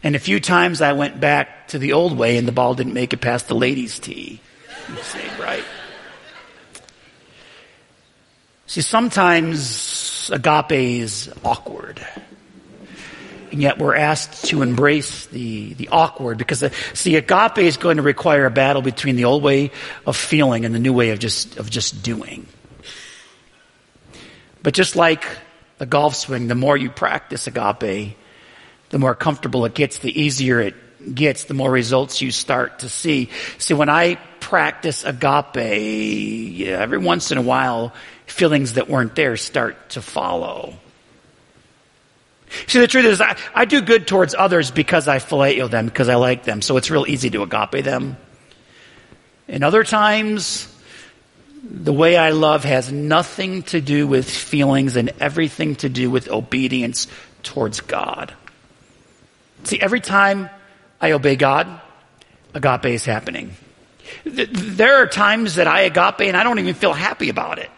And 0.04 0.16
a 0.16 0.20
few 0.20 0.40
times 0.40 0.82
I 0.82 0.94
went 0.94 1.20
back 1.20 1.70
to 1.70 1.80
the 1.80 1.94
old 1.94 2.18
way 2.18 2.38
and 2.38 2.48
the 2.48 2.52
ball 2.52 2.76
didn't 2.76 2.94
make 2.94 3.14
it 3.14 3.22
past 3.22 3.48
the 3.48 3.56
ladies' 3.56 4.00
tee. 4.00 4.42
You 4.90 5.02
say, 5.02 5.26
right? 5.40 5.64
See, 8.66 8.82
sometimes 8.82 10.30
agape 10.32 10.72
is 10.72 11.32
awkward. 11.44 12.06
And 13.54 13.62
yet 13.62 13.78
we're 13.78 13.96
asked 13.96 14.46
to 14.46 14.64
embrace 14.64 15.28
the, 15.28 15.76
the 15.76 15.90
awkward 15.90 16.40
because 16.40 16.62
the, 16.62 16.72
see, 16.96 17.16
agape 17.18 17.60
is 17.60 17.78
going 17.78 17.98
to 17.98 18.04
require 18.04 18.48
a 18.48 18.50
battle 18.50 18.82
between 18.82 19.16
the 19.16 19.26
old 19.26 19.44
way 19.44 19.70
of 20.08 20.18
feeling 20.18 20.66
and 20.66 20.74
the 20.74 20.80
new 20.80 20.92
way 20.92 21.12
of 21.12 21.20
just, 21.20 21.58
of 21.58 21.70
just 21.70 22.02
doing. 22.02 22.48
But 24.64 24.74
just 24.74 24.96
like 24.96 25.24
the 25.78 25.86
golf 25.86 26.16
swing, 26.16 26.48
the 26.48 26.56
more 26.56 26.76
you 26.76 26.90
practice 26.90 27.46
agape, 27.46 28.18
the 28.90 28.98
more 28.98 29.14
comfortable 29.14 29.66
it 29.66 29.76
gets, 29.76 30.00
the 30.00 30.20
easier 30.20 30.60
it 30.60 31.14
gets, 31.14 31.44
the 31.44 31.54
more 31.54 31.70
results 31.70 32.24
you 32.24 32.32
start 32.32 32.80
to 32.80 32.90
see. 32.90 33.30
See, 33.60 33.76
when 33.76 33.90
I 33.90 34.16
practice 34.40 35.04
agape, 35.04 36.58
yeah, 36.58 36.80
every 36.80 36.98
once 36.98 37.32
in 37.32 37.38
a 37.38 37.44
while, 37.44 37.94
feelings 38.26 38.74
that 38.74 38.90
weren't 38.90 39.14
there 39.14 39.38
start 39.38 39.92
to 39.92 40.02
follow. 40.02 40.74
See, 42.68 42.80
the 42.80 42.88
truth 42.88 43.06
is, 43.06 43.22
I, 43.22 43.36
I 43.54 43.66
do 43.66 43.82
good 43.82 44.08
towards 44.08 44.36
others 44.36 44.72
because 44.72 45.08
I 45.08 45.18
phileo 45.18 45.70
them, 45.70 45.86
because 45.86 46.10
I 46.10 46.16
like 46.16 46.44
them. 46.44 46.62
So 46.62 46.78
it's 46.78 46.92
real 46.92 47.06
easy 47.08 47.30
to 47.32 47.44
agape 47.44 47.84
them. 47.84 48.18
And 49.48 49.64
other 49.64 49.84
times, 49.84 50.74
the 51.64 51.94
way 51.94 52.18
I 52.18 52.32
love 52.32 52.64
has 52.64 52.92
nothing 52.92 53.64
to 53.64 53.82
do 53.82 54.08
with 54.08 54.30
feelings 54.30 54.96
and 54.96 55.12
everything 55.20 55.76
to 55.78 55.90
do 55.90 56.10
with 56.10 56.30
obedience 56.30 57.08
towards 57.42 57.82
God. 57.82 58.34
See, 59.64 59.80
every 59.80 60.02
time 60.02 60.50
I 61.00 61.12
obey 61.12 61.36
God, 61.36 61.68
agape 62.54 62.86
is 62.86 63.06
happening. 63.06 63.56
There 64.26 65.02
are 65.02 65.08
times 65.08 65.56
that 65.56 65.68
I 65.68 65.82
agape 65.82 66.22
and 66.22 66.38
I 66.38 66.44
don't 66.44 66.60
even 66.60 66.74
feel 66.74 66.94
happy 66.94 67.30
about 67.30 67.60
it. 67.60 67.70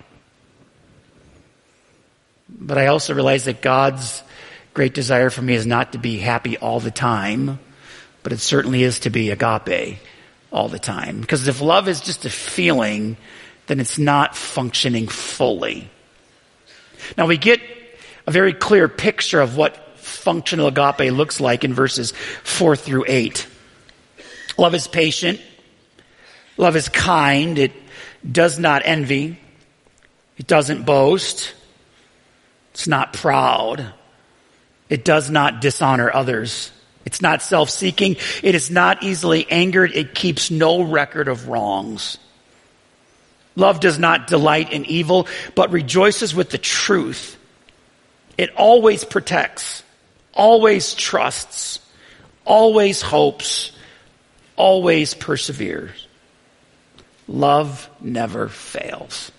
But 2.49 2.77
I 2.77 2.87
also 2.87 3.13
realize 3.13 3.45
that 3.45 3.61
God's 3.61 4.23
great 4.75 4.93
desire 4.93 5.31
for 5.31 5.41
me 5.41 5.55
is 5.55 5.65
not 5.65 5.93
to 5.93 5.97
be 5.97 6.17
happy 6.17 6.57
all 6.57 6.79
the 6.79 6.91
time, 6.91 7.59
but 8.21 8.33
it 8.33 8.39
certainly 8.39 8.83
is 8.83 8.99
to 8.99 9.09
be 9.09 9.31
agape 9.31 9.97
all 10.51 10.67
the 10.67 10.77
time. 10.77 11.21
Because 11.21 11.47
if 11.47 11.61
love 11.61 11.87
is 11.87 12.01
just 12.01 12.25
a 12.25 12.29
feeling, 12.29 13.15
then 13.67 13.79
it's 13.79 13.97
not 13.97 14.35
functioning 14.35 15.07
fully. 15.07 15.89
Now 17.17 17.25
we 17.25 17.37
get 17.37 17.61
a 18.27 18.31
very 18.31 18.53
clear 18.53 18.87
picture 18.89 19.39
of 19.39 19.55
what 19.55 19.97
functional 19.97 20.67
agape 20.67 21.11
looks 21.11 21.39
like 21.39 21.63
in 21.63 21.73
verses 21.73 22.11
4 22.43 22.75
through 22.75 23.05
8. 23.07 23.47
Love 24.57 24.75
is 24.75 24.87
patient. 24.87 25.39
Love 26.57 26.75
is 26.75 26.89
kind. 26.89 27.57
It 27.57 27.71
does 28.29 28.59
not 28.59 28.81
envy. 28.83 29.39
It 30.37 30.47
doesn't 30.47 30.85
boast. 30.85 31.53
It's 32.73 32.89
not 32.89 33.13
proud. 33.13 33.93
It 34.89 35.03
does 35.05 35.29
not 35.29 35.61
dishonor 35.61 36.11
others. 36.13 36.71
It's 37.05 37.21
not 37.21 37.41
self-seeking. 37.41 38.17
It 38.43 38.55
is 38.55 38.71
not 38.71 39.03
easily 39.03 39.49
angered. 39.49 39.95
It 39.95 40.15
keeps 40.15 40.49
no 40.51 40.81
record 40.81 41.27
of 41.27 41.47
wrongs. 41.47 42.17
Love 43.55 43.79
does 43.79 43.97
not 43.97 44.27
delight 44.27 44.73
in 44.73 44.85
evil, 44.85 45.27
but 45.55 45.71
rejoices 45.71 46.35
with 46.35 46.49
the 46.49 46.57
truth. 46.57 47.37
It 48.37 48.53
always 48.55 49.03
protects, 49.05 49.83
always 50.33 50.93
trusts, 50.93 51.79
always 52.43 53.01
hopes, 53.01 53.71
always 54.57 55.13
perseveres. 55.13 56.07
Love 57.27 57.89
never 58.01 58.49
fails. 58.49 59.31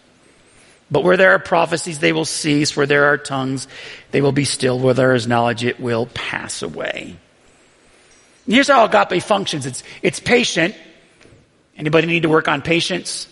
But 0.91 1.03
where 1.03 1.17
there 1.17 1.33
are 1.33 1.39
prophecies, 1.39 1.99
they 1.99 2.13
will 2.13 2.25
cease. 2.25 2.77
Where 2.77 2.87
there 2.87 3.07
are 3.07 3.19
tongues, 3.19 3.67
they 4.13 4.21
will 4.21 4.33
be 4.33 4.45
still. 4.45 4.79
Where 4.79 4.95
there 4.95 5.15
is 5.15 5.27
knowledge, 5.27 5.65
it 5.65 5.81
will 5.81 6.07
pass 6.07 6.63
away. 6.63 7.17
here's 8.47 8.69
how 8.69 8.85
agape 8.85 9.23
functions. 9.23 9.67
It's, 9.67 9.83
it's 10.03 10.21
patient. 10.21 10.77
Anybody 11.77 12.07
need 12.07 12.23
to 12.23 12.29
work 12.29 12.49
on 12.49 12.63
patience? 12.63 13.29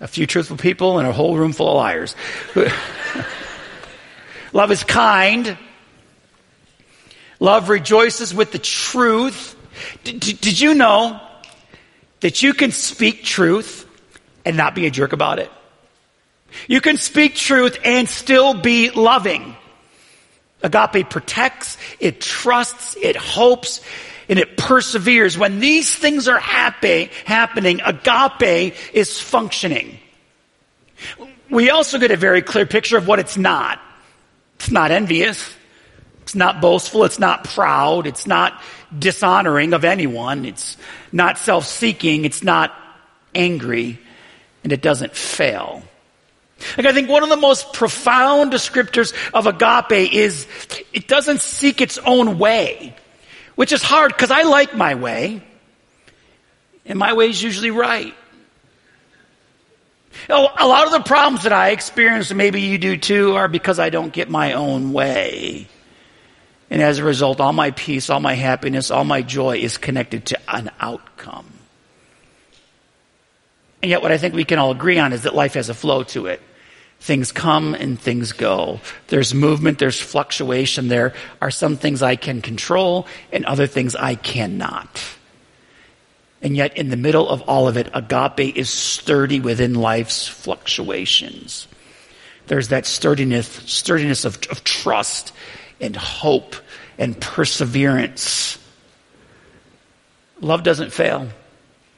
A 0.00 0.08
few 0.08 0.26
truthful 0.26 0.56
people 0.56 0.98
and 0.98 1.08
a 1.08 1.12
whole 1.12 1.36
room 1.36 1.52
full 1.52 1.68
of 1.68 1.76
liars. 1.76 2.14
Love 4.52 4.70
is 4.70 4.84
kind. 4.84 5.56
Love 7.40 7.68
rejoices 7.68 8.34
with 8.34 8.52
the 8.52 8.58
truth. 8.58 9.56
Did, 10.02 10.20
did 10.20 10.60
you 10.60 10.74
know 10.74 11.20
that 12.20 12.42
you 12.42 12.54
can 12.54 12.72
speak 12.72 13.22
truth 13.22 13.86
and 14.44 14.56
not 14.56 14.74
be 14.74 14.86
a 14.86 14.90
jerk 14.90 15.12
about 15.12 15.38
it? 15.38 15.50
You 16.66 16.80
can 16.80 16.96
speak 16.96 17.34
truth 17.34 17.78
and 17.84 18.08
still 18.08 18.54
be 18.54 18.90
loving. 18.90 19.56
Agape 20.62 21.08
protects, 21.08 21.76
it 22.00 22.20
trusts, 22.20 22.96
it 23.00 23.16
hopes, 23.16 23.80
and 24.28 24.38
it 24.38 24.56
perseveres. 24.56 25.38
When 25.38 25.60
these 25.60 25.94
things 25.94 26.26
are 26.28 26.38
happy, 26.38 27.10
happening, 27.24 27.80
agape 27.84 28.74
is 28.92 29.20
functioning. 29.20 29.98
We 31.48 31.70
also 31.70 31.98
get 31.98 32.10
a 32.10 32.16
very 32.16 32.42
clear 32.42 32.66
picture 32.66 32.98
of 32.98 33.06
what 33.06 33.18
it's 33.20 33.36
not. 33.36 33.80
It's 34.56 34.70
not 34.70 34.90
envious. 34.90 35.54
It's 36.22 36.34
not 36.34 36.60
boastful. 36.60 37.04
It's 37.04 37.18
not 37.18 37.44
proud. 37.44 38.06
It's 38.06 38.26
not 38.26 38.60
dishonoring 38.96 39.72
of 39.72 39.84
anyone. 39.84 40.44
It's 40.44 40.76
not 41.12 41.38
self-seeking. 41.38 42.24
It's 42.24 42.42
not 42.42 42.74
angry. 43.34 43.98
And 44.64 44.72
it 44.72 44.82
doesn't 44.82 45.14
fail. 45.14 45.82
Like 46.76 46.86
I 46.86 46.92
think 46.92 47.08
one 47.08 47.22
of 47.22 47.28
the 47.28 47.36
most 47.36 47.72
profound 47.72 48.52
descriptors 48.52 49.14
of 49.32 49.46
agape 49.46 50.12
is 50.12 50.46
it 50.92 51.06
doesn't 51.06 51.40
seek 51.40 51.80
its 51.80 51.98
own 51.98 52.38
way, 52.38 52.96
which 53.54 53.72
is 53.72 53.82
hard 53.82 54.12
because 54.12 54.30
I 54.30 54.42
like 54.42 54.74
my 54.74 54.94
way, 54.94 55.42
and 56.84 56.98
my 56.98 57.12
way 57.12 57.30
is 57.30 57.42
usually 57.42 57.70
right. 57.70 58.14
Oh, 60.28 60.48
a 60.58 60.66
lot 60.66 60.86
of 60.86 60.92
the 60.92 61.00
problems 61.00 61.44
that 61.44 61.52
I 61.52 61.70
experience, 61.70 62.30
and 62.30 62.38
maybe 62.38 62.62
you 62.62 62.78
do 62.78 62.96
too, 62.96 63.36
are 63.36 63.46
because 63.46 63.78
I 63.78 63.90
don't 63.90 64.12
get 64.12 64.28
my 64.28 64.54
own 64.54 64.92
way. 64.92 65.68
And 66.70 66.82
as 66.82 66.98
a 66.98 67.04
result, 67.04 67.40
all 67.40 67.52
my 67.52 67.70
peace, 67.70 68.10
all 68.10 68.20
my 68.20 68.34
happiness, 68.34 68.90
all 68.90 69.04
my 69.04 69.22
joy 69.22 69.58
is 69.58 69.78
connected 69.78 70.26
to 70.26 70.38
an 70.48 70.70
outcome. 70.80 71.46
And 73.80 73.90
yet, 73.90 74.02
what 74.02 74.10
I 74.10 74.18
think 74.18 74.34
we 74.34 74.44
can 74.44 74.58
all 74.58 74.72
agree 74.72 74.98
on 74.98 75.12
is 75.12 75.22
that 75.22 75.34
life 75.34 75.54
has 75.54 75.68
a 75.68 75.74
flow 75.74 76.02
to 76.04 76.26
it. 76.26 76.42
Things 77.00 77.30
come 77.32 77.74
and 77.74 77.98
things 77.98 78.32
go. 78.32 78.80
There's 79.06 79.32
movement, 79.32 79.78
there's 79.78 80.00
fluctuation. 80.00 80.88
There 80.88 81.14
are 81.40 81.50
some 81.50 81.76
things 81.76 82.02
I 82.02 82.16
can 82.16 82.42
control 82.42 83.06
and 83.32 83.44
other 83.44 83.66
things 83.66 83.94
I 83.94 84.16
cannot. 84.16 85.00
And 86.42 86.56
yet, 86.56 86.76
in 86.76 86.90
the 86.90 86.96
middle 86.96 87.28
of 87.28 87.42
all 87.42 87.66
of 87.66 87.76
it, 87.76 87.88
agape 87.94 88.56
is 88.56 88.70
sturdy 88.70 89.40
within 89.40 89.74
life's 89.74 90.28
fluctuations. 90.28 91.66
There's 92.46 92.68
that 92.68 92.86
sturdiness, 92.86 93.48
sturdiness 93.66 94.24
of, 94.24 94.38
of 94.50 94.62
trust 94.64 95.32
and 95.80 95.96
hope 95.96 96.56
and 96.96 97.20
perseverance. 97.20 98.58
Love 100.40 100.62
doesn't 100.62 100.92
fail. 100.92 101.28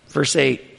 Verse 0.09 0.37
8 0.37 0.69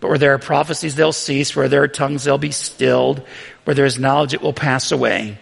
but 0.00 0.08
where 0.08 0.18
there 0.18 0.34
are 0.34 0.38
prophecies, 0.38 0.94
they'll 0.94 1.12
cease. 1.12 1.54
Where 1.54 1.68
there 1.68 1.82
are 1.82 1.88
tongues, 1.88 2.24
they'll 2.24 2.38
be 2.38 2.50
stilled. 2.50 3.22
Where 3.64 3.74
there 3.74 3.84
is 3.84 3.98
knowledge, 3.98 4.34
it 4.34 4.40
will 4.40 4.54
pass 4.54 4.92
away. 4.92 5.38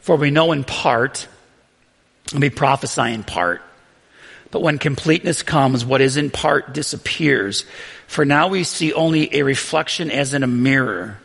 For 0.00 0.16
we 0.16 0.30
know 0.30 0.52
in 0.52 0.62
part, 0.62 1.26
and 2.32 2.40
we 2.40 2.50
prophesy 2.50 3.12
in 3.12 3.24
part. 3.24 3.62
But 4.50 4.62
when 4.62 4.78
completeness 4.78 5.42
comes, 5.42 5.84
what 5.84 6.00
is 6.00 6.16
in 6.16 6.30
part 6.30 6.72
disappears. 6.72 7.64
For 8.06 8.24
now 8.24 8.48
we 8.48 8.62
see 8.62 8.92
only 8.92 9.34
a 9.34 9.42
reflection 9.42 10.10
as 10.10 10.34
in 10.34 10.42
a 10.42 10.48
mirror. 10.48 11.18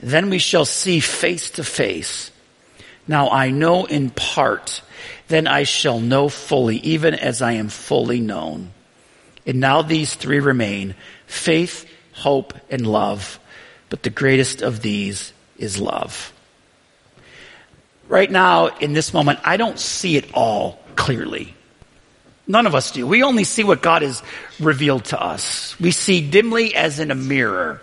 Then 0.00 0.30
we 0.30 0.38
shall 0.38 0.64
see 0.64 1.00
face 1.00 1.50
to 1.52 1.64
face. 1.64 2.30
Now 3.06 3.30
I 3.30 3.50
know 3.50 3.84
in 3.84 4.10
part, 4.10 4.82
then 5.28 5.46
I 5.46 5.64
shall 5.64 6.00
know 6.00 6.28
fully, 6.28 6.76
even 6.78 7.14
as 7.14 7.42
I 7.42 7.52
am 7.52 7.68
fully 7.68 8.20
known. 8.20 8.72
And 9.46 9.60
now 9.60 9.82
these 9.82 10.14
three 10.14 10.40
remain 10.40 10.94
faith, 11.30 11.88
hope, 12.12 12.54
and 12.68 12.86
love. 12.86 13.38
But 13.88 14.02
the 14.02 14.10
greatest 14.10 14.62
of 14.62 14.82
these 14.82 15.32
is 15.58 15.80
love. 15.80 16.32
Right 18.08 18.30
now, 18.30 18.66
in 18.66 18.92
this 18.92 19.14
moment, 19.14 19.38
I 19.44 19.56
don't 19.56 19.78
see 19.78 20.16
it 20.16 20.32
all 20.34 20.80
clearly. 20.96 21.54
None 22.48 22.66
of 22.66 22.74
us 22.74 22.90
do. 22.90 23.06
We 23.06 23.22
only 23.22 23.44
see 23.44 23.62
what 23.62 23.80
God 23.80 24.02
has 24.02 24.22
revealed 24.58 25.04
to 25.06 25.22
us. 25.22 25.78
We 25.78 25.92
see 25.92 26.28
dimly 26.28 26.74
as 26.74 26.98
in 26.98 27.12
a 27.12 27.14
mirror. 27.14 27.80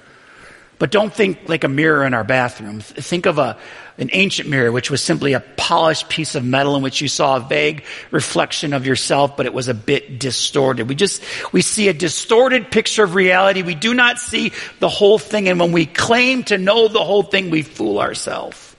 But 0.79 0.91
don't 0.91 1.11
think 1.11 1.49
like 1.49 1.63
a 1.63 1.67
mirror 1.67 2.05
in 2.05 2.13
our 2.13 2.23
bathroom. 2.23 2.81
Think 2.81 3.25
of 3.25 3.39
a, 3.39 3.57
an 3.97 4.11
ancient 4.13 4.47
mirror, 4.47 4.71
which 4.71 4.91
was 4.91 5.01
simply 5.01 5.33
a 5.33 5.39
polished 5.39 6.07
piece 6.07 6.35
of 6.35 6.45
metal 6.45 6.75
in 6.75 6.83
which 6.83 7.01
you 7.01 7.07
saw 7.07 7.37
a 7.37 7.39
vague 7.39 7.83
reflection 8.11 8.73
of 8.73 8.85
yourself, 8.85 9.35
but 9.35 9.47
it 9.47 9.53
was 9.53 9.69
a 9.69 9.73
bit 9.73 10.19
distorted. 10.19 10.87
We 10.87 10.93
just, 10.93 11.23
we 11.51 11.63
see 11.63 11.87
a 11.87 11.93
distorted 11.93 12.69
picture 12.69 13.03
of 13.03 13.15
reality. 13.15 13.63
We 13.63 13.73
do 13.73 13.95
not 13.95 14.19
see 14.19 14.51
the 14.79 14.89
whole 14.89 15.17
thing. 15.17 15.49
And 15.49 15.59
when 15.59 15.71
we 15.71 15.87
claim 15.87 16.43
to 16.45 16.59
know 16.59 16.87
the 16.87 17.03
whole 17.03 17.23
thing, 17.23 17.49
we 17.49 17.63
fool 17.63 17.99
ourselves. 17.99 18.75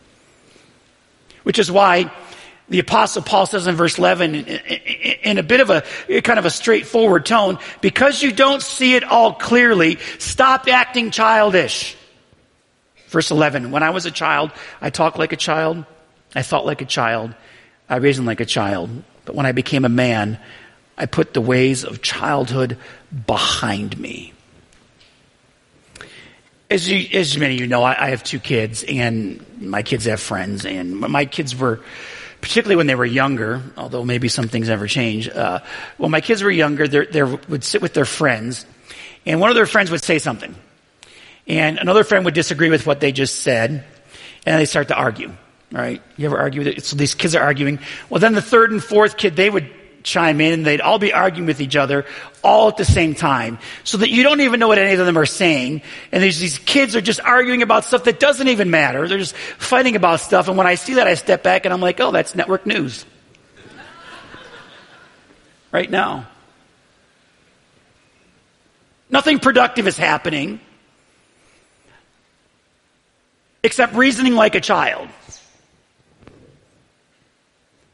Which 1.43 1.59
is 1.59 1.71
why 1.71 2.13
the 2.71 2.79
apostle 2.81 3.23
Paul 3.23 3.47
says 3.47 3.67
in 3.67 3.75
verse 3.77 3.99
11, 3.99 4.35
in 4.35 5.39
a 5.39 5.43
bit 5.43 5.61
of 5.61 5.71
a 5.71 6.21
kind 6.23 6.39
of 6.39 6.45
a 6.45 6.51
straightforward 6.51 7.25
tone, 7.25 7.59
because 7.81 8.23
you 8.23 8.33
don't 8.33 8.63
see 8.63 8.95
it 8.95 9.05
all 9.05 9.33
clearly, 9.35 9.99
stop 10.19 10.69
acting 10.69 11.11
childish. 11.11 11.97
Verse 13.09 13.31
11, 13.31 13.71
when 13.71 13.83
I 13.83 13.91
was 13.91 14.05
a 14.05 14.11
child, 14.11 14.53
I 14.83 14.91
talked 14.91 15.19
like 15.19 15.33
a 15.33 15.37
child, 15.37 15.85
I 16.35 16.43
thought 16.43 16.67
like 16.67 16.83
a 16.83 16.87
child, 16.87 17.35
I 17.89 17.97
reasoned 17.97 18.27
like 18.27 18.41
a 18.41 18.47
child. 18.47 18.91
but 19.25 19.35
when 19.35 19.47
I 19.47 19.53
became 19.53 19.85
a 19.85 19.91
man, 19.91 20.39
I 20.99 21.07
put 21.07 21.33
the 21.33 21.41
ways 21.41 21.85
of 21.85 22.03
childhood 22.03 22.77
behind 23.27 23.99
me. 23.99 24.33
As, 26.71 26.91
you, 26.91 27.19
as 27.19 27.39
many 27.39 27.55
of 27.55 27.61
you 27.61 27.67
know, 27.67 27.83
I, 27.83 28.07
I 28.07 28.11
have 28.11 28.23
two 28.23 28.39
kids, 28.39 28.85
and 28.87 29.43
my 29.59 29.83
kids 29.83 30.05
have 30.05 30.21
friends, 30.21 30.67
and 30.67 31.01
my 31.01 31.25
kids 31.25 31.57
were, 31.57 31.81
particularly 32.41 32.77
when 32.77 32.87
they 32.87 32.95
were 32.95 33.05
younger, 33.05 33.63
although 33.77 34.05
maybe 34.05 34.29
some 34.29 34.49
things 34.49 34.69
never 34.69 34.87
change. 34.87 35.29
Uh, 35.29 35.61
when 35.97 36.11
my 36.11 36.21
kids 36.21 36.43
were 36.43 36.51
younger, 36.51 36.87
they 36.87 37.23
would 37.23 37.65
sit 37.65 37.83
with 37.83 37.95
their 37.95 38.05
friends, 38.05 38.67
and 39.27 39.41
one 39.41 39.51
of 39.51 39.57
their 39.57 39.67
friends 39.67 39.91
would 39.91 40.03
say 40.03 40.19
something, 40.19 40.55
and 41.47 41.79
another 41.79 42.05
friend 42.05 42.25
would 42.25 42.35
disagree 42.35 42.71
with 42.71 42.87
what 42.87 43.01
they 43.01 43.13
just 43.13 43.43
said, 43.43 43.85
and 44.47 44.61
they 44.61 44.67
start 44.67 44.89
to 44.89 44.97
argue. 44.97 45.33
Right? 45.71 46.01
You 46.17 46.25
ever 46.27 46.39
argue 46.39 46.61
with 46.61 46.69
it? 46.69 46.85
So 46.85 46.97
these 46.97 47.15
kids 47.15 47.35
are 47.35 47.43
arguing. 47.43 47.79
Well, 48.09 48.21
then 48.21 48.33
the 48.33 48.41
third 48.41 48.73
and 48.73 48.83
fourth 48.83 49.19
kid, 49.19 49.37
they 49.37 49.51
would 49.51 49.71
chime 50.03 50.41
in 50.41 50.53
and 50.53 50.67
they'd 50.67 50.81
all 50.81 50.99
be 50.99 51.13
arguing 51.13 51.47
with 51.47 51.61
each 51.61 51.77
other 51.77 52.05
all 52.43 52.69
at 52.69 52.77
the 52.77 52.85
same 52.85 53.15
time 53.15 53.59
so 53.85 53.99
that 53.99 54.11
you 54.11 54.23
don't 54.23 54.41
even 54.41 54.61
know 54.61 54.69
what 54.69 54.79
any 54.79 54.93
of 54.93 55.05
them 55.05 55.19
are 55.19 55.27
saying. 55.27 55.83
And 56.13 56.23
these, 56.23 56.39
these 56.39 56.59
kids 56.59 56.97
are 56.97 57.01
just 57.01 57.21
arguing 57.21 57.63
about 57.63 57.85
stuff 57.85 58.05
that 58.05 58.21
doesn't 58.21 58.49
even 58.49 58.71
matter. 58.71 59.07
They're 59.09 59.19
just 59.19 59.37
fighting 59.37 59.97
about 59.97 60.21
stuff. 60.21 60.49
And 60.49 60.57
when 60.57 60.67
I 60.67 60.77
see 60.77 60.95
that, 60.95 61.07
I 61.07 61.15
step 61.15 61.43
back 61.43 61.65
and 61.65 61.75
I'm 61.75 61.81
like, 61.81 62.01
oh, 62.01 62.11
that's 62.11 62.35
network 62.35 62.67
news. 62.67 63.05
right 65.73 65.91
now. 65.91 66.27
Nothing 69.11 69.39
productive 69.39 69.87
is 69.87 69.97
happening 69.97 70.61
except 73.63 73.95
reasoning 73.95 74.35
like 74.35 74.55
a 74.55 74.61
child. 74.61 75.09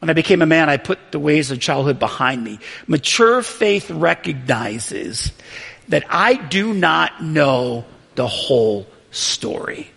When 0.04 0.10
I 0.10 0.12
became 0.12 0.42
a 0.42 0.46
man, 0.46 0.68
I 0.68 0.76
put 0.76 1.12
the 1.12 1.18
ways 1.18 1.50
of 1.50 1.60
childhood 1.60 1.98
behind 1.98 2.44
me. 2.44 2.58
Mature 2.86 3.40
faith 3.40 3.90
recognizes 3.90 5.32
that 5.88 6.04
I 6.10 6.34
do 6.34 6.74
not 6.74 7.24
know 7.24 7.86
the 8.14 8.26
whole 8.26 8.86
story. 9.12 9.90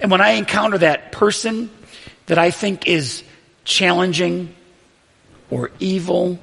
And 0.00 0.08
when 0.08 0.20
I 0.20 0.34
encounter 0.34 0.78
that 0.78 1.10
person 1.10 1.68
that 2.26 2.38
I 2.38 2.52
think 2.52 2.86
is 2.86 3.24
challenging 3.64 4.54
or 5.50 5.72
evil 5.80 6.38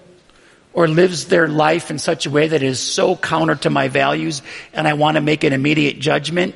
or 0.73 0.89
lives 0.89 1.27
their 1.27 1.47
life 1.47 1.89
in 1.89 1.97
such 1.97 2.25
a 2.25 2.29
way 2.29 2.49
that 2.49 2.61
is 2.61 2.81
so 2.81 3.15
counter 3.15 3.55
to 3.55 3.69
my 3.69 3.87
values 3.87 4.41
and 4.73 4.85
I 4.85 4.95
want 4.95 5.15
to 5.15 5.21
make 5.21 5.45
an 5.45 5.53
immediate 5.53 5.99
judgment, 5.99 6.55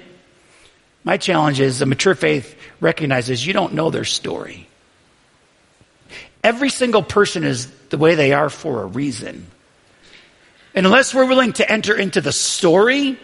my 1.05 1.15
challenge 1.15 1.61
is 1.61 1.81
a 1.81 1.85
mature 1.85 2.13
faith 2.13 2.57
recognizes 2.81 3.47
you 3.47 3.53
don't 3.53 3.71
know 3.71 3.89
their 3.89 4.03
story. 4.03 4.67
Every 6.43 6.69
single 6.69 7.03
person 7.03 7.43
is 7.43 7.69
the 7.89 7.97
way 7.97 8.15
they 8.15 8.33
are 8.33 8.49
for 8.49 8.81
a 8.81 8.85
reason. 8.85 9.47
And 10.73 10.85
unless 10.85 11.13
we're 11.13 11.25
willing 11.25 11.53
to 11.53 11.69
enter 11.69 11.95
into 11.95 12.21
the 12.21 12.31
story, 12.31 13.19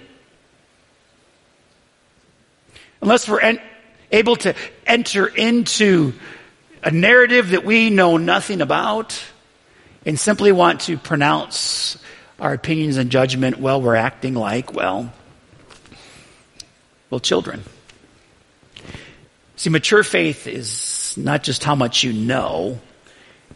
unless 3.01 3.27
we're 3.27 3.39
en- 3.39 3.61
able 4.11 4.35
to 4.37 4.53
enter 4.85 5.27
into 5.27 6.13
a 6.83 6.91
narrative 6.91 7.51
that 7.51 7.63
we 7.63 7.89
know 7.89 8.17
nothing 8.17 8.61
about 8.61 9.21
and 10.05 10.19
simply 10.19 10.51
want 10.51 10.81
to 10.81 10.97
pronounce 10.97 11.97
our 12.39 12.53
opinions 12.53 12.97
and 12.97 13.09
judgment, 13.09 13.59
well, 13.59 13.81
we're 13.81 13.95
acting 13.95 14.33
like, 14.35 14.73
well, 14.73 15.11
well, 17.09 17.19
children. 17.19 17.63
See, 19.55 19.69
mature 19.69 20.03
faith 20.03 20.45
is 20.45 21.15
not 21.17 21.43
just 21.43 21.63
how 21.63 21.73
much 21.73 22.03
you 22.03 22.13
know, 22.13 22.79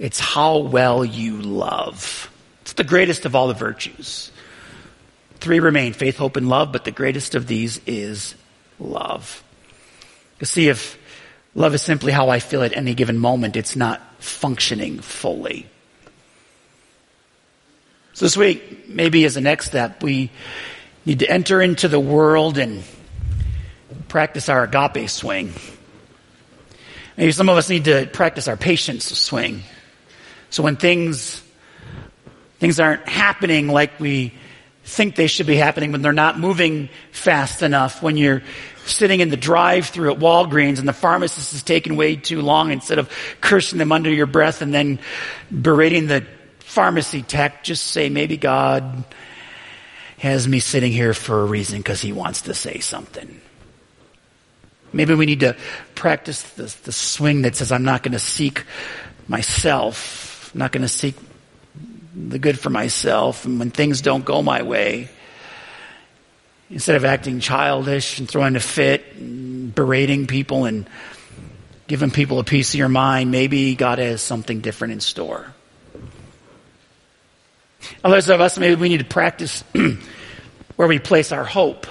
it's 0.01 0.19
how 0.19 0.57
well 0.57 1.05
you 1.05 1.39
love. 1.39 2.27
It's 2.61 2.73
the 2.73 2.83
greatest 2.83 3.27
of 3.27 3.35
all 3.35 3.47
the 3.47 3.53
virtues. 3.53 4.31
Three 5.35 5.59
remain 5.59 5.93
faith, 5.93 6.17
hope, 6.17 6.37
and 6.37 6.49
love, 6.49 6.71
but 6.71 6.85
the 6.85 6.91
greatest 6.91 7.35
of 7.35 7.45
these 7.45 7.79
is 7.85 8.33
love. 8.79 9.43
You 10.39 10.47
see, 10.47 10.69
if 10.69 10.97
love 11.53 11.75
is 11.75 11.83
simply 11.83 12.11
how 12.11 12.29
I 12.29 12.39
feel 12.39 12.63
at 12.63 12.75
any 12.75 12.95
given 12.95 13.19
moment, 13.19 13.55
it's 13.55 13.75
not 13.75 14.01
functioning 14.17 15.01
fully. 15.01 15.67
So 18.13 18.25
this 18.25 18.35
week, 18.35 18.89
maybe 18.89 19.23
as 19.25 19.37
a 19.37 19.41
next 19.41 19.67
step, 19.67 20.01
we 20.01 20.31
need 21.05 21.19
to 21.19 21.29
enter 21.29 21.61
into 21.61 21.87
the 21.87 21.99
world 21.99 22.57
and 22.57 22.83
practice 24.07 24.49
our 24.49 24.63
agape 24.63 25.11
swing. 25.11 25.53
Maybe 27.17 27.31
some 27.33 27.49
of 27.49 27.57
us 27.57 27.69
need 27.69 27.85
to 27.85 28.09
practice 28.11 28.47
our 28.47 28.57
patience 28.57 29.05
swing. 29.05 29.61
So 30.51 30.63
when 30.63 30.75
things, 30.75 31.41
things 32.59 32.79
aren't 32.79 33.07
happening 33.07 33.67
like 33.67 33.99
we 33.99 34.33
think 34.83 35.15
they 35.15 35.27
should 35.27 35.47
be 35.47 35.55
happening, 35.55 35.91
when 35.91 36.01
they're 36.01 36.11
not 36.11 36.37
moving 36.37 36.89
fast 37.11 37.61
enough, 37.61 38.03
when 38.03 38.17
you're 38.17 38.43
sitting 38.85 39.21
in 39.21 39.29
the 39.29 39.37
drive 39.37 39.87
through 39.87 40.11
at 40.11 40.19
Walgreens 40.19 40.79
and 40.79 40.87
the 40.87 40.93
pharmacist 40.93 41.53
is 41.53 41.63
taking 41.63 41.95
way 41.95 42.15
too 42.15 42.41
long 42.41 42.71
instead 42.71 42.99
of 42.99 43.09
cursing 43.39 43.79
them 43.79 43.91
under 43.91 44.11
your 44.11 44.25
breath 44.25 44.61
and 44.61 44.73
then 44.73 44.99
berating 45.61 46.07
the 46.07 46.25
pharmacy 46.59 47.21
tech, 47.21 47.63
just 47.63 47.87
say, 47.87 48.09
maybe 48.09 48.37
God 48.37 49.05
has 50.17 50.47
me 50.47 50.59
sitting 50.59 50.91
here 50.91 51.13
for 51.13 51.41
a 51.41 51.45
reason 51.45 51.77
because 51.77 52.01
he 52.01 52.11
wants 52.11 52.41
to 52.43 52.53
say 52.53 52.79
something. 52.79 53.39
Maybe 54.91 55.15
we 55.15 55.25
need 55.25 55.39
to 55.39 55.55
practice 55.95 56.43
the, 56.43 56.75
the 56.83 56.91
swing 56.91 57.43
that 57.43 57.55
says, 57.55 57.71
I'm 57.71 57.83
not 57.83 58.03
going 58.03 58.11
to 58.11 58.19
seek 58.19 58.65
myself 59.27 60.30
I'm 60.53 60.59
not 60.59 60.71
going 60.71 60.81
to 60.81 60.87
seek 60.87 61.15
the 62.15 62.39
good 62.39 62.59
for 62.59 62.69
myself. 62.69 63.45
And 63.45 63.59
when 63.59 63.71
things 63.71 64.01
don't 64.01 64.25
go 64.25 64.41
my 64.41 64.63
way, 64.63 65.09
instead 66.69 66.95
of 66.95 67.05
acting 67.05 67.39
childish 67.39 68.19
and 68.19 68.29
throwing 68.29 68.55
a 68.55 68.59
fit, 68.59 69.05
and 69.15 69.73
berating 69.73 70.27
people 70.27 70.65
and 70.65 70.89
giving 71.87 72.11
people 72.11 72.39
a 72.39 72.43
piece 72.43 72.73
of 72.73 72.77
your 72.77 72.89
mind, 72.89 73.31
maybe 73.31 73.75
God 73.75 73.99
has 73.99 74.21
something 74.21 74.61
different 74.61 74.93
in 74.93 74.99
store. 74.99 75.53
Others 78.03 78.29
of 78.29 78.41
us, 78.41 78.57
maybe 78.57 78.75
we 78.75 78.89
need 78.89 78.99
to 78.99 79.05
practice 79.05 79.63
where 80.75 80.87
we 80.87 80.99
place 80.99 81.31
our 81.31 81.43
hope. 81.43 81.87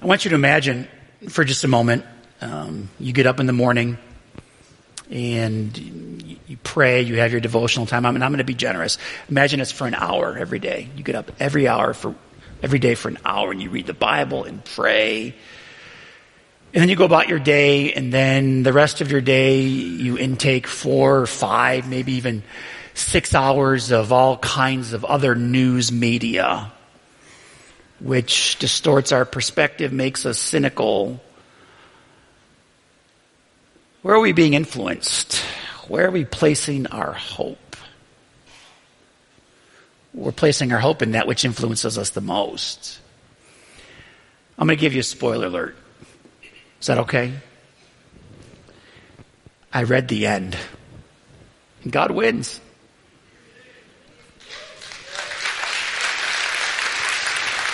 I 0.00 0.06
want 0.06 0.24
you 0.24 0.30
to 0.30 0.34
imagine 0.34 0.88
for 1.28 1.44
just 1.44 1.64
a 1.64 1.68
moment, 1.68 2.04
um, 2.40 2.88
you 3.00 3.12
get 3.12 3.26
up 3.26 3.40
in 3.40 3.46
the 3.46 3.52
morning, 3.52 3.98
and 5.10 5.76
you 6.46 6.56
pray, 6.62 7.02
you 7.02 7.18
have 7.18 7.32
your 7.32 7.40
devotional 7.40 7.86
time. 7.86 8.04
I 8.06 8.10
mean, 8.10 8.22
I'm 8.22 8.30
going 8.30 8.38
to 8.38 8.44
be 8.44 8.54
generous. 8.54 8.98
Imagine 9.28 9.60
it's 9.60 9.72
for 9.72 9.86
an 9.86 9.94
hour 9.94 10.36
every 10.36 10.58
day. 10.58 10.88
You 10.96 11.02
get 11.02 11.14
up 11.14 11.32
every 11.40 11.68
hour 11.68 11.94
for 11.94 12.14
every 12.62 12.78
day 12.78 12.94
for 12.94 13.08
an 13.08 13.18
hour 13.24 13.50
and 13.50 13.62
you 13.62 13.70
read 13.70 13.86
the 13.86 13.94
Bible 13.94 14.44
and 14.44 14.64
pray. 14.64 15.34
And 16.74 16.82
then 16.82 16.90
you 16.90 16.96
go 16.96 17.06
about 17.06 17.28
your 17.28 17.38
day, 17.38 17.94
and 17.94 18.12
then 18.12 18.62
the 18.62 18.74
rest 18.74 19.00
of 19.00 19.10
your 19.10 19.22
day 19.22 19.62
you 19.62 20.18
intake 20.18 20.66
four 20.66 21.20
or 21.20 21.26
five, 21.26 21.88
maybe 21.88 22.12
even 22.12 22.42
six 22.92 23.34
hours 23.34 23.90
of 23.90 24.12
all 24.12 24.36
kinds 24.36 24.92
of 24.92 25.02
other 25.02 25.34
news 25.34 25.90
media, 25.90 26.70
which 28.00 28.58
distorts 28.58 29.12
our 29.12 29.24
perspective, 29.24 29.94
makes 29.94 30.26
us 30.26 30.38
cynical, 30.38 31.22
where 34.08 34.16
are 34.16 34.20
we 34.20 34.32
being 34.32 34.54
influenced? 34.54 35.34
Where 35.86 36.06
are 36.06 36.10
we 36.10 36.24
placing 36.24 36.86
our 36.86 37.12
hope? 37.12 37.76
We're 40.14 40.32
placing 40.32 40.72
our 40.72 40.78
hope 40.78 41.02
in 41.02 41.10
that 41.10 41.26
which 41.26 41.44
influences 41.44 41.98
us 41.98 42.08
the 42.08 42.22
most. 42.22 43.00
I'm 44.58 44.66
going 44.66 44.78
to 44.78 44.80
give 44.80 44.94
you 44.94 45.00
a 45.00 45.02
spoiler 45.02 45.48
alert. 45.48 45.76
Is 46.80 46.86
that 46.86 46.96
okay? 47.00 47.34
I 49.74 49.82
read 49.82 50.08
the 50.08 50.26
end. 50.26 50.56
And 51.82 51.92
God 51.92 52.10
wins. 52.10 52.62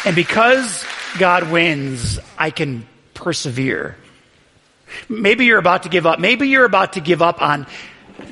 And 0.05 0.17
because 0.17 0.85
God 1.21 1.49
wins, 1.53 2.19
I 2.37 2.51
can 2.51 2.89
persevere. 3.15 3.97
Maybe 5.09 5.47
you're 5.47 5.59
about 5.59 5.85
to 5.85 5.89
give 5.89 6.07
up. 6.07 6.19
Maybe 6.19 6.49
you're 6.49 6.65
about 6.65 6.95
to 6.95 7.01
give 7.01 7.23
up 7.23 7.41
on 7.43 7.67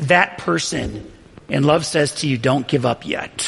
that 0.00 0.38
person. 0.38 1.10
And 1.48 1.64
love 1.64 1.84
says 1.84 2.16
to 2.16 2.28
you, 2.28 2.38
don't 2.38 2.66
give 2.66 2.86
up 2.86 3.06
yet. 3.06 3.46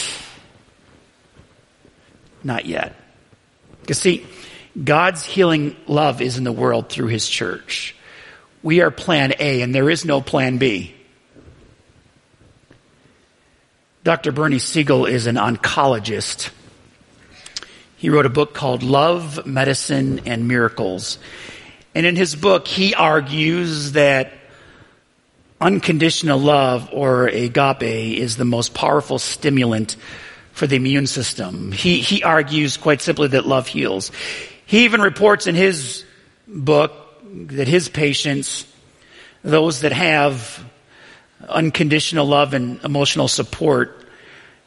Not 2.43 2.67
yet. 2.67 2.95
Because 3.81 3.99
see, 3.99 4.27
God's 4.83 5.25
healing 5.25 5.77
love 5.87 6.21
is 6.21 6.37
in 6.37 6.45
the 6.45 6.53
world 6.53 6.89
through 6.89 7.09
his 7.09 7.29
church. 7.29 7.95
We 8.63 8.81
are 8.81 8.91
plan 8.91 9.35
A 9.39 9.63
and 9.63 9.75
there 9.75 9.89
is 9.89 10.05
no 10.05 10.21
plan 10.21 10.59
B. 10.59 10.95
Dr. 14.03 14.33
Bernie 14.33 14.59
Siegel 14.59 15.07
is 15.07 15.27
an 15.27 15.37
oncologist. 15.37 16.51
He 17.97 18.11
wrote 18.11 18.27
a 18.27 18.31
book 18.31 18.53
called 18.53 18.83
Love, 18.83 19.47
Medicine, 19.47 20.21
and 20.27 20.47
Miracles. 20.47 21.19
And 21.95 22.07
in 22.07 22.17
his 22.17 22.35
book, 22.35 22.67
he 22.67 22.95
argues 22.95 23.93
that 23.93 24.33
unconditional 25.61 26.39
love 26.39 26.91
or 26.93 27.29
agape 27.29 27.83
is 28.19 28.37
the 28.37 28.45
most 28.45 28.75
powerful 28.75 29.19
stimulant 29.19 29.97
for 30.53 30.67
the 30.67 30.77
immune 30.77 31.07
system. 31.07 31.73
He, 31.73 32.01
he 32.01 32.23
argues 32.23 32.77
quite 32.77 33.01
simply 33.01 33.29
that 33.29 33.47
love 33.47 33.67
heals. 33.67 34.11
He 34.67 34.85
even 34.85 35.01
reports 35.01 35.47
in 35.47 35.55
his 35.55 36.05
book 36.47 36.93
that 37.25 37.69
his 37.69 37.89
patients, 37.89 38.67
those 39.43 39.81
that 39.81 39.93
have 39.93 40.65
unconditional 41.49 42.27
love 42.27 42.55
and 42.55 42.83
emotional 42.85 43.29
support, 43.29 44.07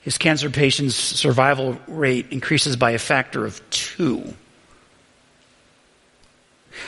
his 0.02 0.18
cancer 0.18 0.50
patients' 0.50 0.96
survival 0.96 1.78
rate 1.88 2.28
increases 2.32 2.76
by 2.76 2.92
a 2.92 3.00
factor 3.00 3.46
of 3.46 3.68
two. 3.70 4.34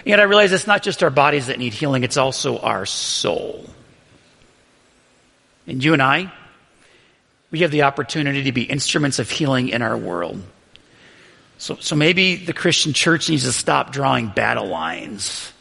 Yet 0.06 0.20
I 0.20 0.24
realize 0.24 0.52
it's 0.52 0.68
not 0.68 0.84
just 0.84 1.04
our 1.04 1.10
bodies 1.10 1.48
that 1.48 1.60
need 1.60 1.74
healing, 1.74 2.04
it's 2.04 2.18
also 2.18 2.60
our 2.60 2.86
soul. 2.86 3.70
And 5.68 5.84
you 5.84 5.94
and 5.94 6.02
I, 6.02 6.32
we 7.52 7.60
have 7.60 7.72
the 7.72 7.84
opportunity 7.84 8.44
to 8.44 8.52
be 8.52 8.64
instruments 8.64 9.20
of 9.20 9.30
healing 9.30 9.70
in 9.70 9.82
our 9.82 9.98
world. 9.98 10.42
So, 11.58 11.76
so 11.76 11.96
maybe 11.96 12.36
the 12.36 12.54
Christian 12.54 12.94
church 12.94 13.30
needs 13.30 13.44
to 13.44 13.52
stop 13.52 13.92
drawing 13.92 14.30
battle 14.30 14.68
lines. 14.68 15.52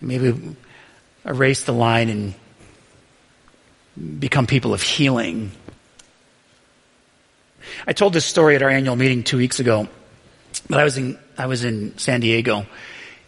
Maybe 0.00 0.56
erase 1.24 1.64
the 1.64 1.72
line 1.72 2.08
and 2.08 2.34
become 4.20 4.46
people 4.46 4.74
of 4.74 4.82
healing. 4.82 5.52
I 7.86 7.92
told 7.92 8.12
this 8.12 8.24
story 8.24 8.56
at 8.56 8.62
our 8.62 8.70
annual 8.70 8.96
meeting 8.96 9.22
two 9.22 9.36
weeks 9.36 9.60
ago, 9.60 9.88
but 10.68 10.80
I 10.80 10.84
was 10.84 10.96
in, 10.96 11.18
I 11.36 11.46
was 11.46 11.64
in 11.64 11.96
San 11.98 12.20
Diego 12.20 12.66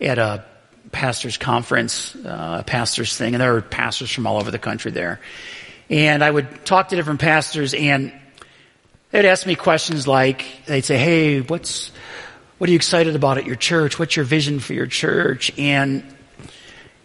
at 0.00 0.18
a 0.18 0.44
pastor's 0.92 1.36
conference, 1.36 2.14
uh, 2.14 2.58
a 2.60 2.64
pastor's 2.64 3.16
thing, 3.16 3.34
and 3.34 3.40
there 3.40 3.52
were 3.52 3.62
pastors 3.62 4.10
from 4.10 4.26
all 4.26 4.36
over 4.38 4.50
the 4.50 4.58
country 4.58 4.90
there. 4.90 5.20
And 5.90 6.22
I 6.22 6.30
would 6.30 6.64
talk 6.64 6.88
to 6.88 6.96
different 6.96 7.20
pastors 7.20 7.74
and 7.74 8.12
they'd 9.10 9.26
ask 9.26 9.46
me 9.46 9.54
questions 9.54 10.06
like, 10.06 10.44
they'd 10.66 10.84
say, 10.84 10.98
Hey, 10.98 11.40
what's, 11.40 11.90
what 12.58 12.68
are 12.68 12.72
you 12.72 12.76
excited 12.76 13.16
about 13.16 13.38
at 13.38 13.46
your 13.46 13.56
church? 13.56 13.98
What's 13.98 14.16
your 14.16 14.24
vision 14.24 14.60
for 14.60 14.72
your 14.72 14.86
church? 14.86 15.52
And, 15.58 16.04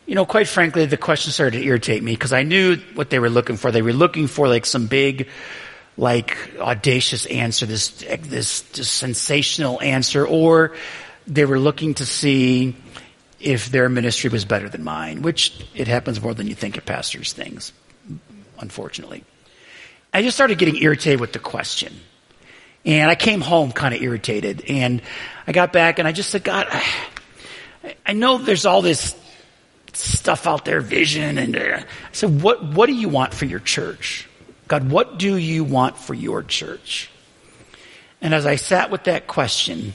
you 0.06 0.16
know, 0.16 0.26
quite 0.26 0.48
frankly, 0.48 0.86
the 0.86 0.98
question 0.98 1.32
started 1.32 1.60
to 1.60 1.66
irritate 1.66 2.02
me 2.02 2.14
because 2.14 2.34
I 2.34 2.44
knew 2.44 2.78
what 2.96 3.10
they 3.10 3.20
were 3.20 3.30
looking 3.30 3.58
for. 3.58 3.72
They 3.72 3.82
were 3.82 3.94
looking 3.94 4.28
for 4.28 4.48
like 4.48 4.66
some 4.66 4.88
big, 4.88 5.28
like 5.98 6.38
audacious 6.60 7.26
answer, 7.26 7.66
this, 7.66 7.90
this, 7.90 8.62
this 8.62 8.90
sensational 8.90 9.82
answer, 9.82 10.26
or 10.26 10.76
they 11.26 11.46
were 11.46 11.60
looking 11.60 11.96
to 11.96 12.06
see 12.06 12.76
if 13.40 13.70
their 13.70 13.90
ministry 13.90 14.30
was 14.30 14.46
better 14.46 14.70
than 14.70 14.84
mine, 14.84 15.22
which 15.22 15.66
it 15.76 15.88
happens 15.88 16.22
more 16.22 16.34
than 16.34 16.48
you 16.48 16.56
think 16.56 16.78
at 16.78 16.86
pastors' 16.86 17.34
things 17.34 17.72
unfortunately. 18.60 19.24
I 20.14 20.22
just 20.22 20.36
started 20.36 20.58
getting 20.58 20.78
irritated 20.78 21.20
with 21.20 21.34
the 21.34 21.40
question. 21.40 21.94
And 22.86 23.10
I 23.10 23.16
came 23.16 23.42
home 23.42 23.72
kind 23.72 23.94
of 23.94 24.02
irritated. 24.02 24.64
And 24.70 25.02
I 25.46 25.52
got 25.52 25.74
back 25.74 26.00
and 26.00 26.08
I 26.08 26.12
just 26.12 26.30
said, 26.30 26.44
God, 26.44 26.68
I, 26.70 27.96
I 28.06 28.14
know 28.14 28.38
there's 28.38 28.66
all 28.66 28.82
this 28.82 29.16
stuff 29.94 30.48
out 30.48 30.64
there, 30.66 30.80
vision. 30.80 31.38
And 31.38 31.58
uh, 31.58 31.80
I 31.82 31.86
said, 32.14 32.42
what, 32.42 32.64
what 32.64 32.88
do 32.88 32.94
you 32.94 33.10
want 33.10 33.34
for 33.34 33.46
your 33.46 33.60
church? 33.60 34.28
God, 34.68 34.90
what 34.90 35.18
do 35.18 35.38
you 35.38 35.64
want 35.64 35.98
for 35.98 36.14
your 36.14 36.44
church? 36.44 37.10
And 38.22 38.34
as 38.34 38.46
I 38.46 38.56
sat 38.56 38.92
with 38.92 39.06
that 39.06 39.28
question, 39.28 39.94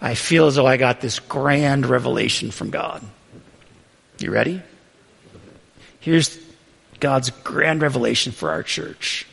I 0.00 0.14
feel 0.14 0.46
as 0.46 0.54
though 0.54 0.66
I 0.66 0.76
got 0.76 1.00
this 1.00 1.18
grand 1.18 1.86
revelation 1.86 2.50
from 2.50 2.70
God. 2.70 3.02
You 4.18 4.30
ready? 4.30 4.62
Here's 6.00 6.38
God's 7.00 7.30
grand 7.30 7.82
revelation 7.82 8.32
for 8.32 8.50
our 8.50 8.62
church. 8.62 9.26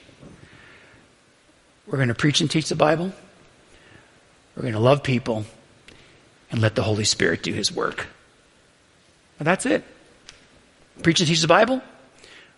We're 1.87 1.97
going 1.97 2.09
to 2.09 2.15
preach 2.15 2.41
and 2.41 2.49
teach 2.49 2.69
the 2.69 2.75
Bible. 2.75 3.13
We're 4.55 4.63
going 4.63 4.73
to 4.73 4.79
love 4.79 5.03
people 5.03 5.45
and 6.51 6.61
let 6.61 6.75
the 6.75 6.83
Holy 6.83 7.03
Spirit 7.03 7.43
do 7.43 7.53
His 7.53 7.71
work. 7.71 8.07
And 9.39 9.47
that's 9.47 9.65
it. 9.65 9.83
Preach 11.03 11.19
and 11.19 11.27
teach 11.27 11.41
the 11.41 11.47
Bible. 11.47 11.81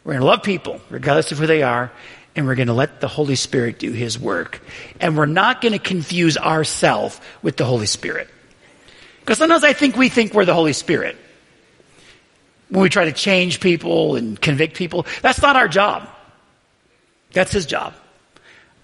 We're 0.07 0.13
going 0.13 0.21
to 0.21 0.27
love 0.27 0.43
people, 0.43 0.79
regardless 0.89 1.33
of 1.33 1.39
who 1.39 1.47
they 1.47 1.63
are, 1.63 1.91
and 2.33 2.47
we're 2.47 2.55
going 2.55 2.69
to 2.69 2.73
let 2.73 3.01
the 3.01 3.09
Holy 3.09 3.35
Spirit 3.35 3.77
do 3.77 3.91
His 3.91 4.17
work. 4.17 4.61
And 5.01 5.17
we're 5.17 5.25
not 5.25 5.59
going 5.59 5.73
to 5.73 5.79
confuse 5.79 6.37
ourselves 6.37 7.19
with 7.41 7.57
the 7.57 7.65
Holy 7.65 7.87
Spirit. 7.87 8.29
Because 9.19 9.37
sometimes 9.37 9.65
I 9.65 9.73
think 9.73 9.97
we 9.97 10.07
think 10.07 10.33
we're 10.33 10.45
the 10.45 10.53
Holy 10.53 10.71
Spirit 10.71 11.17
when 12.69 12.83
we 12.83 12.87
try 12.87 13.03
to 13.03 13.11
change 13.11 13.59
people 13.59 14.15
and 14.15 14.39
convict 14.39 14.77
people. 14.77 15.05
That's 15.21 15.41
not 15.41 15.57
our 15.57 15.67
job. 15.67 16.07
That's 17.33 17.51
his 17.51 17.65
job. 17.65 17.93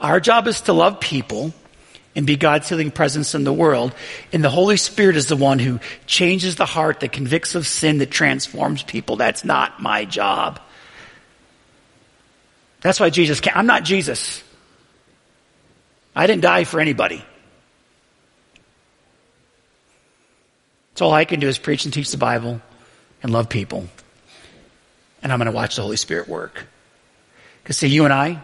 Our 0.01 0.19
job 0.19 0.45
is 0.47 0.59
to 0.61 0.73
love 0.73 0.99
people 0.99 1.53
and 2.17 2.27
be 2.27 2.35
God's 2.35 2.67
healing 2.67 2.91
presence 2.91 3.33
in 3.33 3.45
the 3.45 3.53
world. 3.53 3.95
And 4.33 4.43
the 4.43 4.49
Holy 4.49 4.75
Spirit 4.75 5.15
is 5.15 5.27
the 5.27 5.37
one 5.37 5.59
who 5.59 5.79
changes 6.05 6.57
the 6.57 6.65
heart, 6.65 6.99
that 6.99 7.13
convicts 7.13 7.55
of 7.55 7.65
sin, 7.65 7.99
that 7.99 8.11
transforms 8.11 8.83
people. 8.83 9.15
That's 9.15 9.45
not 9.45 9.81
my 9.81 10.03
job. 10.03 10.59
That's 12.83 12.99
why 12.99 13.09
Jesus 13.09 13.39
can't. 13.39 13.55
I'm 13.55 13.65
not 13.65 13.85
Jesus. 13.85 14.43
I 16.15 16.27
didn't 16.27 16.41
die 16.41 16.65
for 16.65 16.79
anybody. 16.79 17.25
So 20.95 21.05
all 21.05 21.13
I 21.13 21.25
can 21.25 21.39
do 21.39 21.47
is 21.47 21.57
preach 21.57 21.85
and 21.85 21.93
teach 21.93 22.11
the 22.11 22.17
Bible 22.17 22.61
and 23.23 23.31
love 23.31 23.49
people. 23.49 23.87
And 25.23 25.31
I'm 25.31 25.39
going 25.39 25.47
to 25.47 25.55
watch 25.55 25.77
the 25.77 25.81
Holy 25.81 25.95
Spirit 25.95 26.27
work. 26.27 26.67
Because 27.63 27.77
see, 27.77 27.87
you 27.87 28.03
and 28.03 28.13
I, 28.13 28.41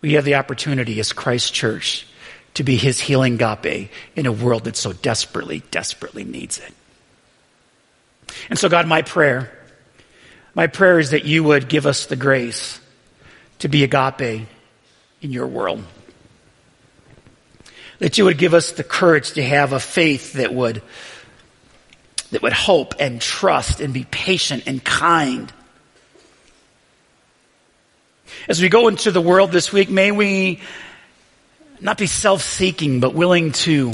we 0.00 0.14
have 0.14 0.24
the 0.24 0.36
opportunity 0.36 0.98
as 0.98 1.12
Christ 1.12 1.52
Church 1.52 2.06
to 2.54 2.64
be 2.64 2.76
his 2.76 2.98
healing 2.98 3.40
agape 3.40 3.90
in 4.16 4.24
a 4.24 4.32
world 4.32 4.64
that 4.64 4.74
so 4.74 4.94
desperately, 4.94 5.62
desperately 5.70 6.24
needs 6.24 6.58
it. 6.58 6.72
And 8.48 8.58
so 8.58 8.70
God, 8.70 8.88
my 8.88 9.02
prayer, 9.02 9.52
my 10.54 10.66
prayer 10.66 10.98
is 10.98 11.10
that 11.10 11.26
you 11.26 11.44
would 11.44 11.68
give 11.68 11.84
us 11.84 12.06
the 12.06 12.16
grace 12.16 12.80
to 13.60 13.68
be 13.68 13.84
agape 13.84 14.46
in 15.22 15.30
your 15.30 15.46
world. 15.46 15.82
That 17.98 18.18
you 18.18 18.24
would 18.24 18.38
give 18.38 18.54
us 18.54 18.72
the 18.72 18.84
courage 18.84 19.32
to 19.32 19.42
have 19.44 19.72
a 19.72 19.80
faith 19.80 20.34
that 20.34 20.52
would 20.52 20.82
that 22.30 22.42
would 22.42 22.52
hope 22.52 22.94
and 23.00 23.20
trust 23.20 23.80
and 23.80 23.92
be 23.92 24.04
patient 24.04 24.64
and 24.66 24.82
kind. 24.84 25.52
As 28.48 28.62
we 28.62 28.68
go 28.68 28.88
into 28.88 29.10
the 29.10 29.20
world 29.20 29.50
this 29.50 29.72
week, 29.72 29.90
may 29.90 30.12
we 30.12 30.60
not 31.80 31.98
be 31.98 32.06
self-seeking, 32.06 33.00
but 33.00 33.14
willing 33.14 33.50
to 33.52 33.92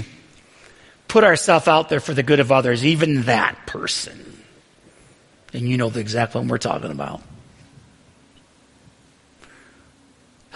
put 1.08 1.24
ourselves 1.24 1.66
out 1.66 1.88
there 1.88 2.00
for 2.00 2.12
the 2.12 2.22
good 2.22 2.40
of 2.40 2.52
others, 2.52 2.84
even 2.84 3.22
that 3.22 3.66
person. 3.66 4.42
And 5.54 5.68
you 5.68 5.78
know 5.78 5.88
the 5.88 6.00
exact 6.00 6.34
one 6.34 6.48
we're 6.48 6.58
talking 6.58 6.90
about. 6.90 7.22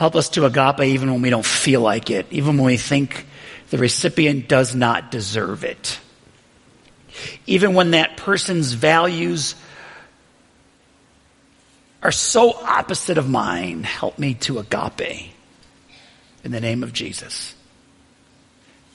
Help 0.01 0.17
us 0.17 0.31
to 0.31 0.47
agape 0.47 0.81
even 0.81 1.13
when 1.13 1.21
we 1.21 1.29
don't 1.29 1.45
feel 1.45 1.83
like 1.83 2.09
it, 2.09 2.25
even 2.31 2.57
when 2.57 2.65
we 2.65 2.79
think 2.79 3.27
the 3.69 3.77
recipient 3.77 4.49
does 4.49 4.75
not 4.75 5.11
deserve 5.11 5.63
it. 5.63 6.01
Even 7.47 7.75
when 7.75 7.91
that 7.91 8.17
person's 8.17 8.73
values 8.73 9.55
are 12.03 12.13
so 12.13 12.55
opposite 12.55 13.19
of 13.19 13.29
mine, 13.29 13.83
help 13.83 14.19
me 14.19 14.33
to 14.33 14.59
agape 14.59 15.35
in 16.45 16.51
the 16.51 16.63
name 16.63 16.83
of 16.83 16.95
Jesus. 16.95 17.55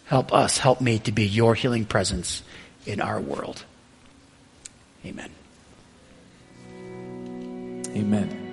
Help 0.06 0.34
us, 0.34 0.58
help 0.58 0.82
me 0.82 0.98
to 0.98 1.12
be 1.12 1.28
your 1.28 1.54
healing 1.54 1.86
presence 1.86 2.42
in 2.88 3.00
our 3.00 3.22
world. 3.22 3.64
Amen. 5.06 5.30
Amen. 7.96 8.45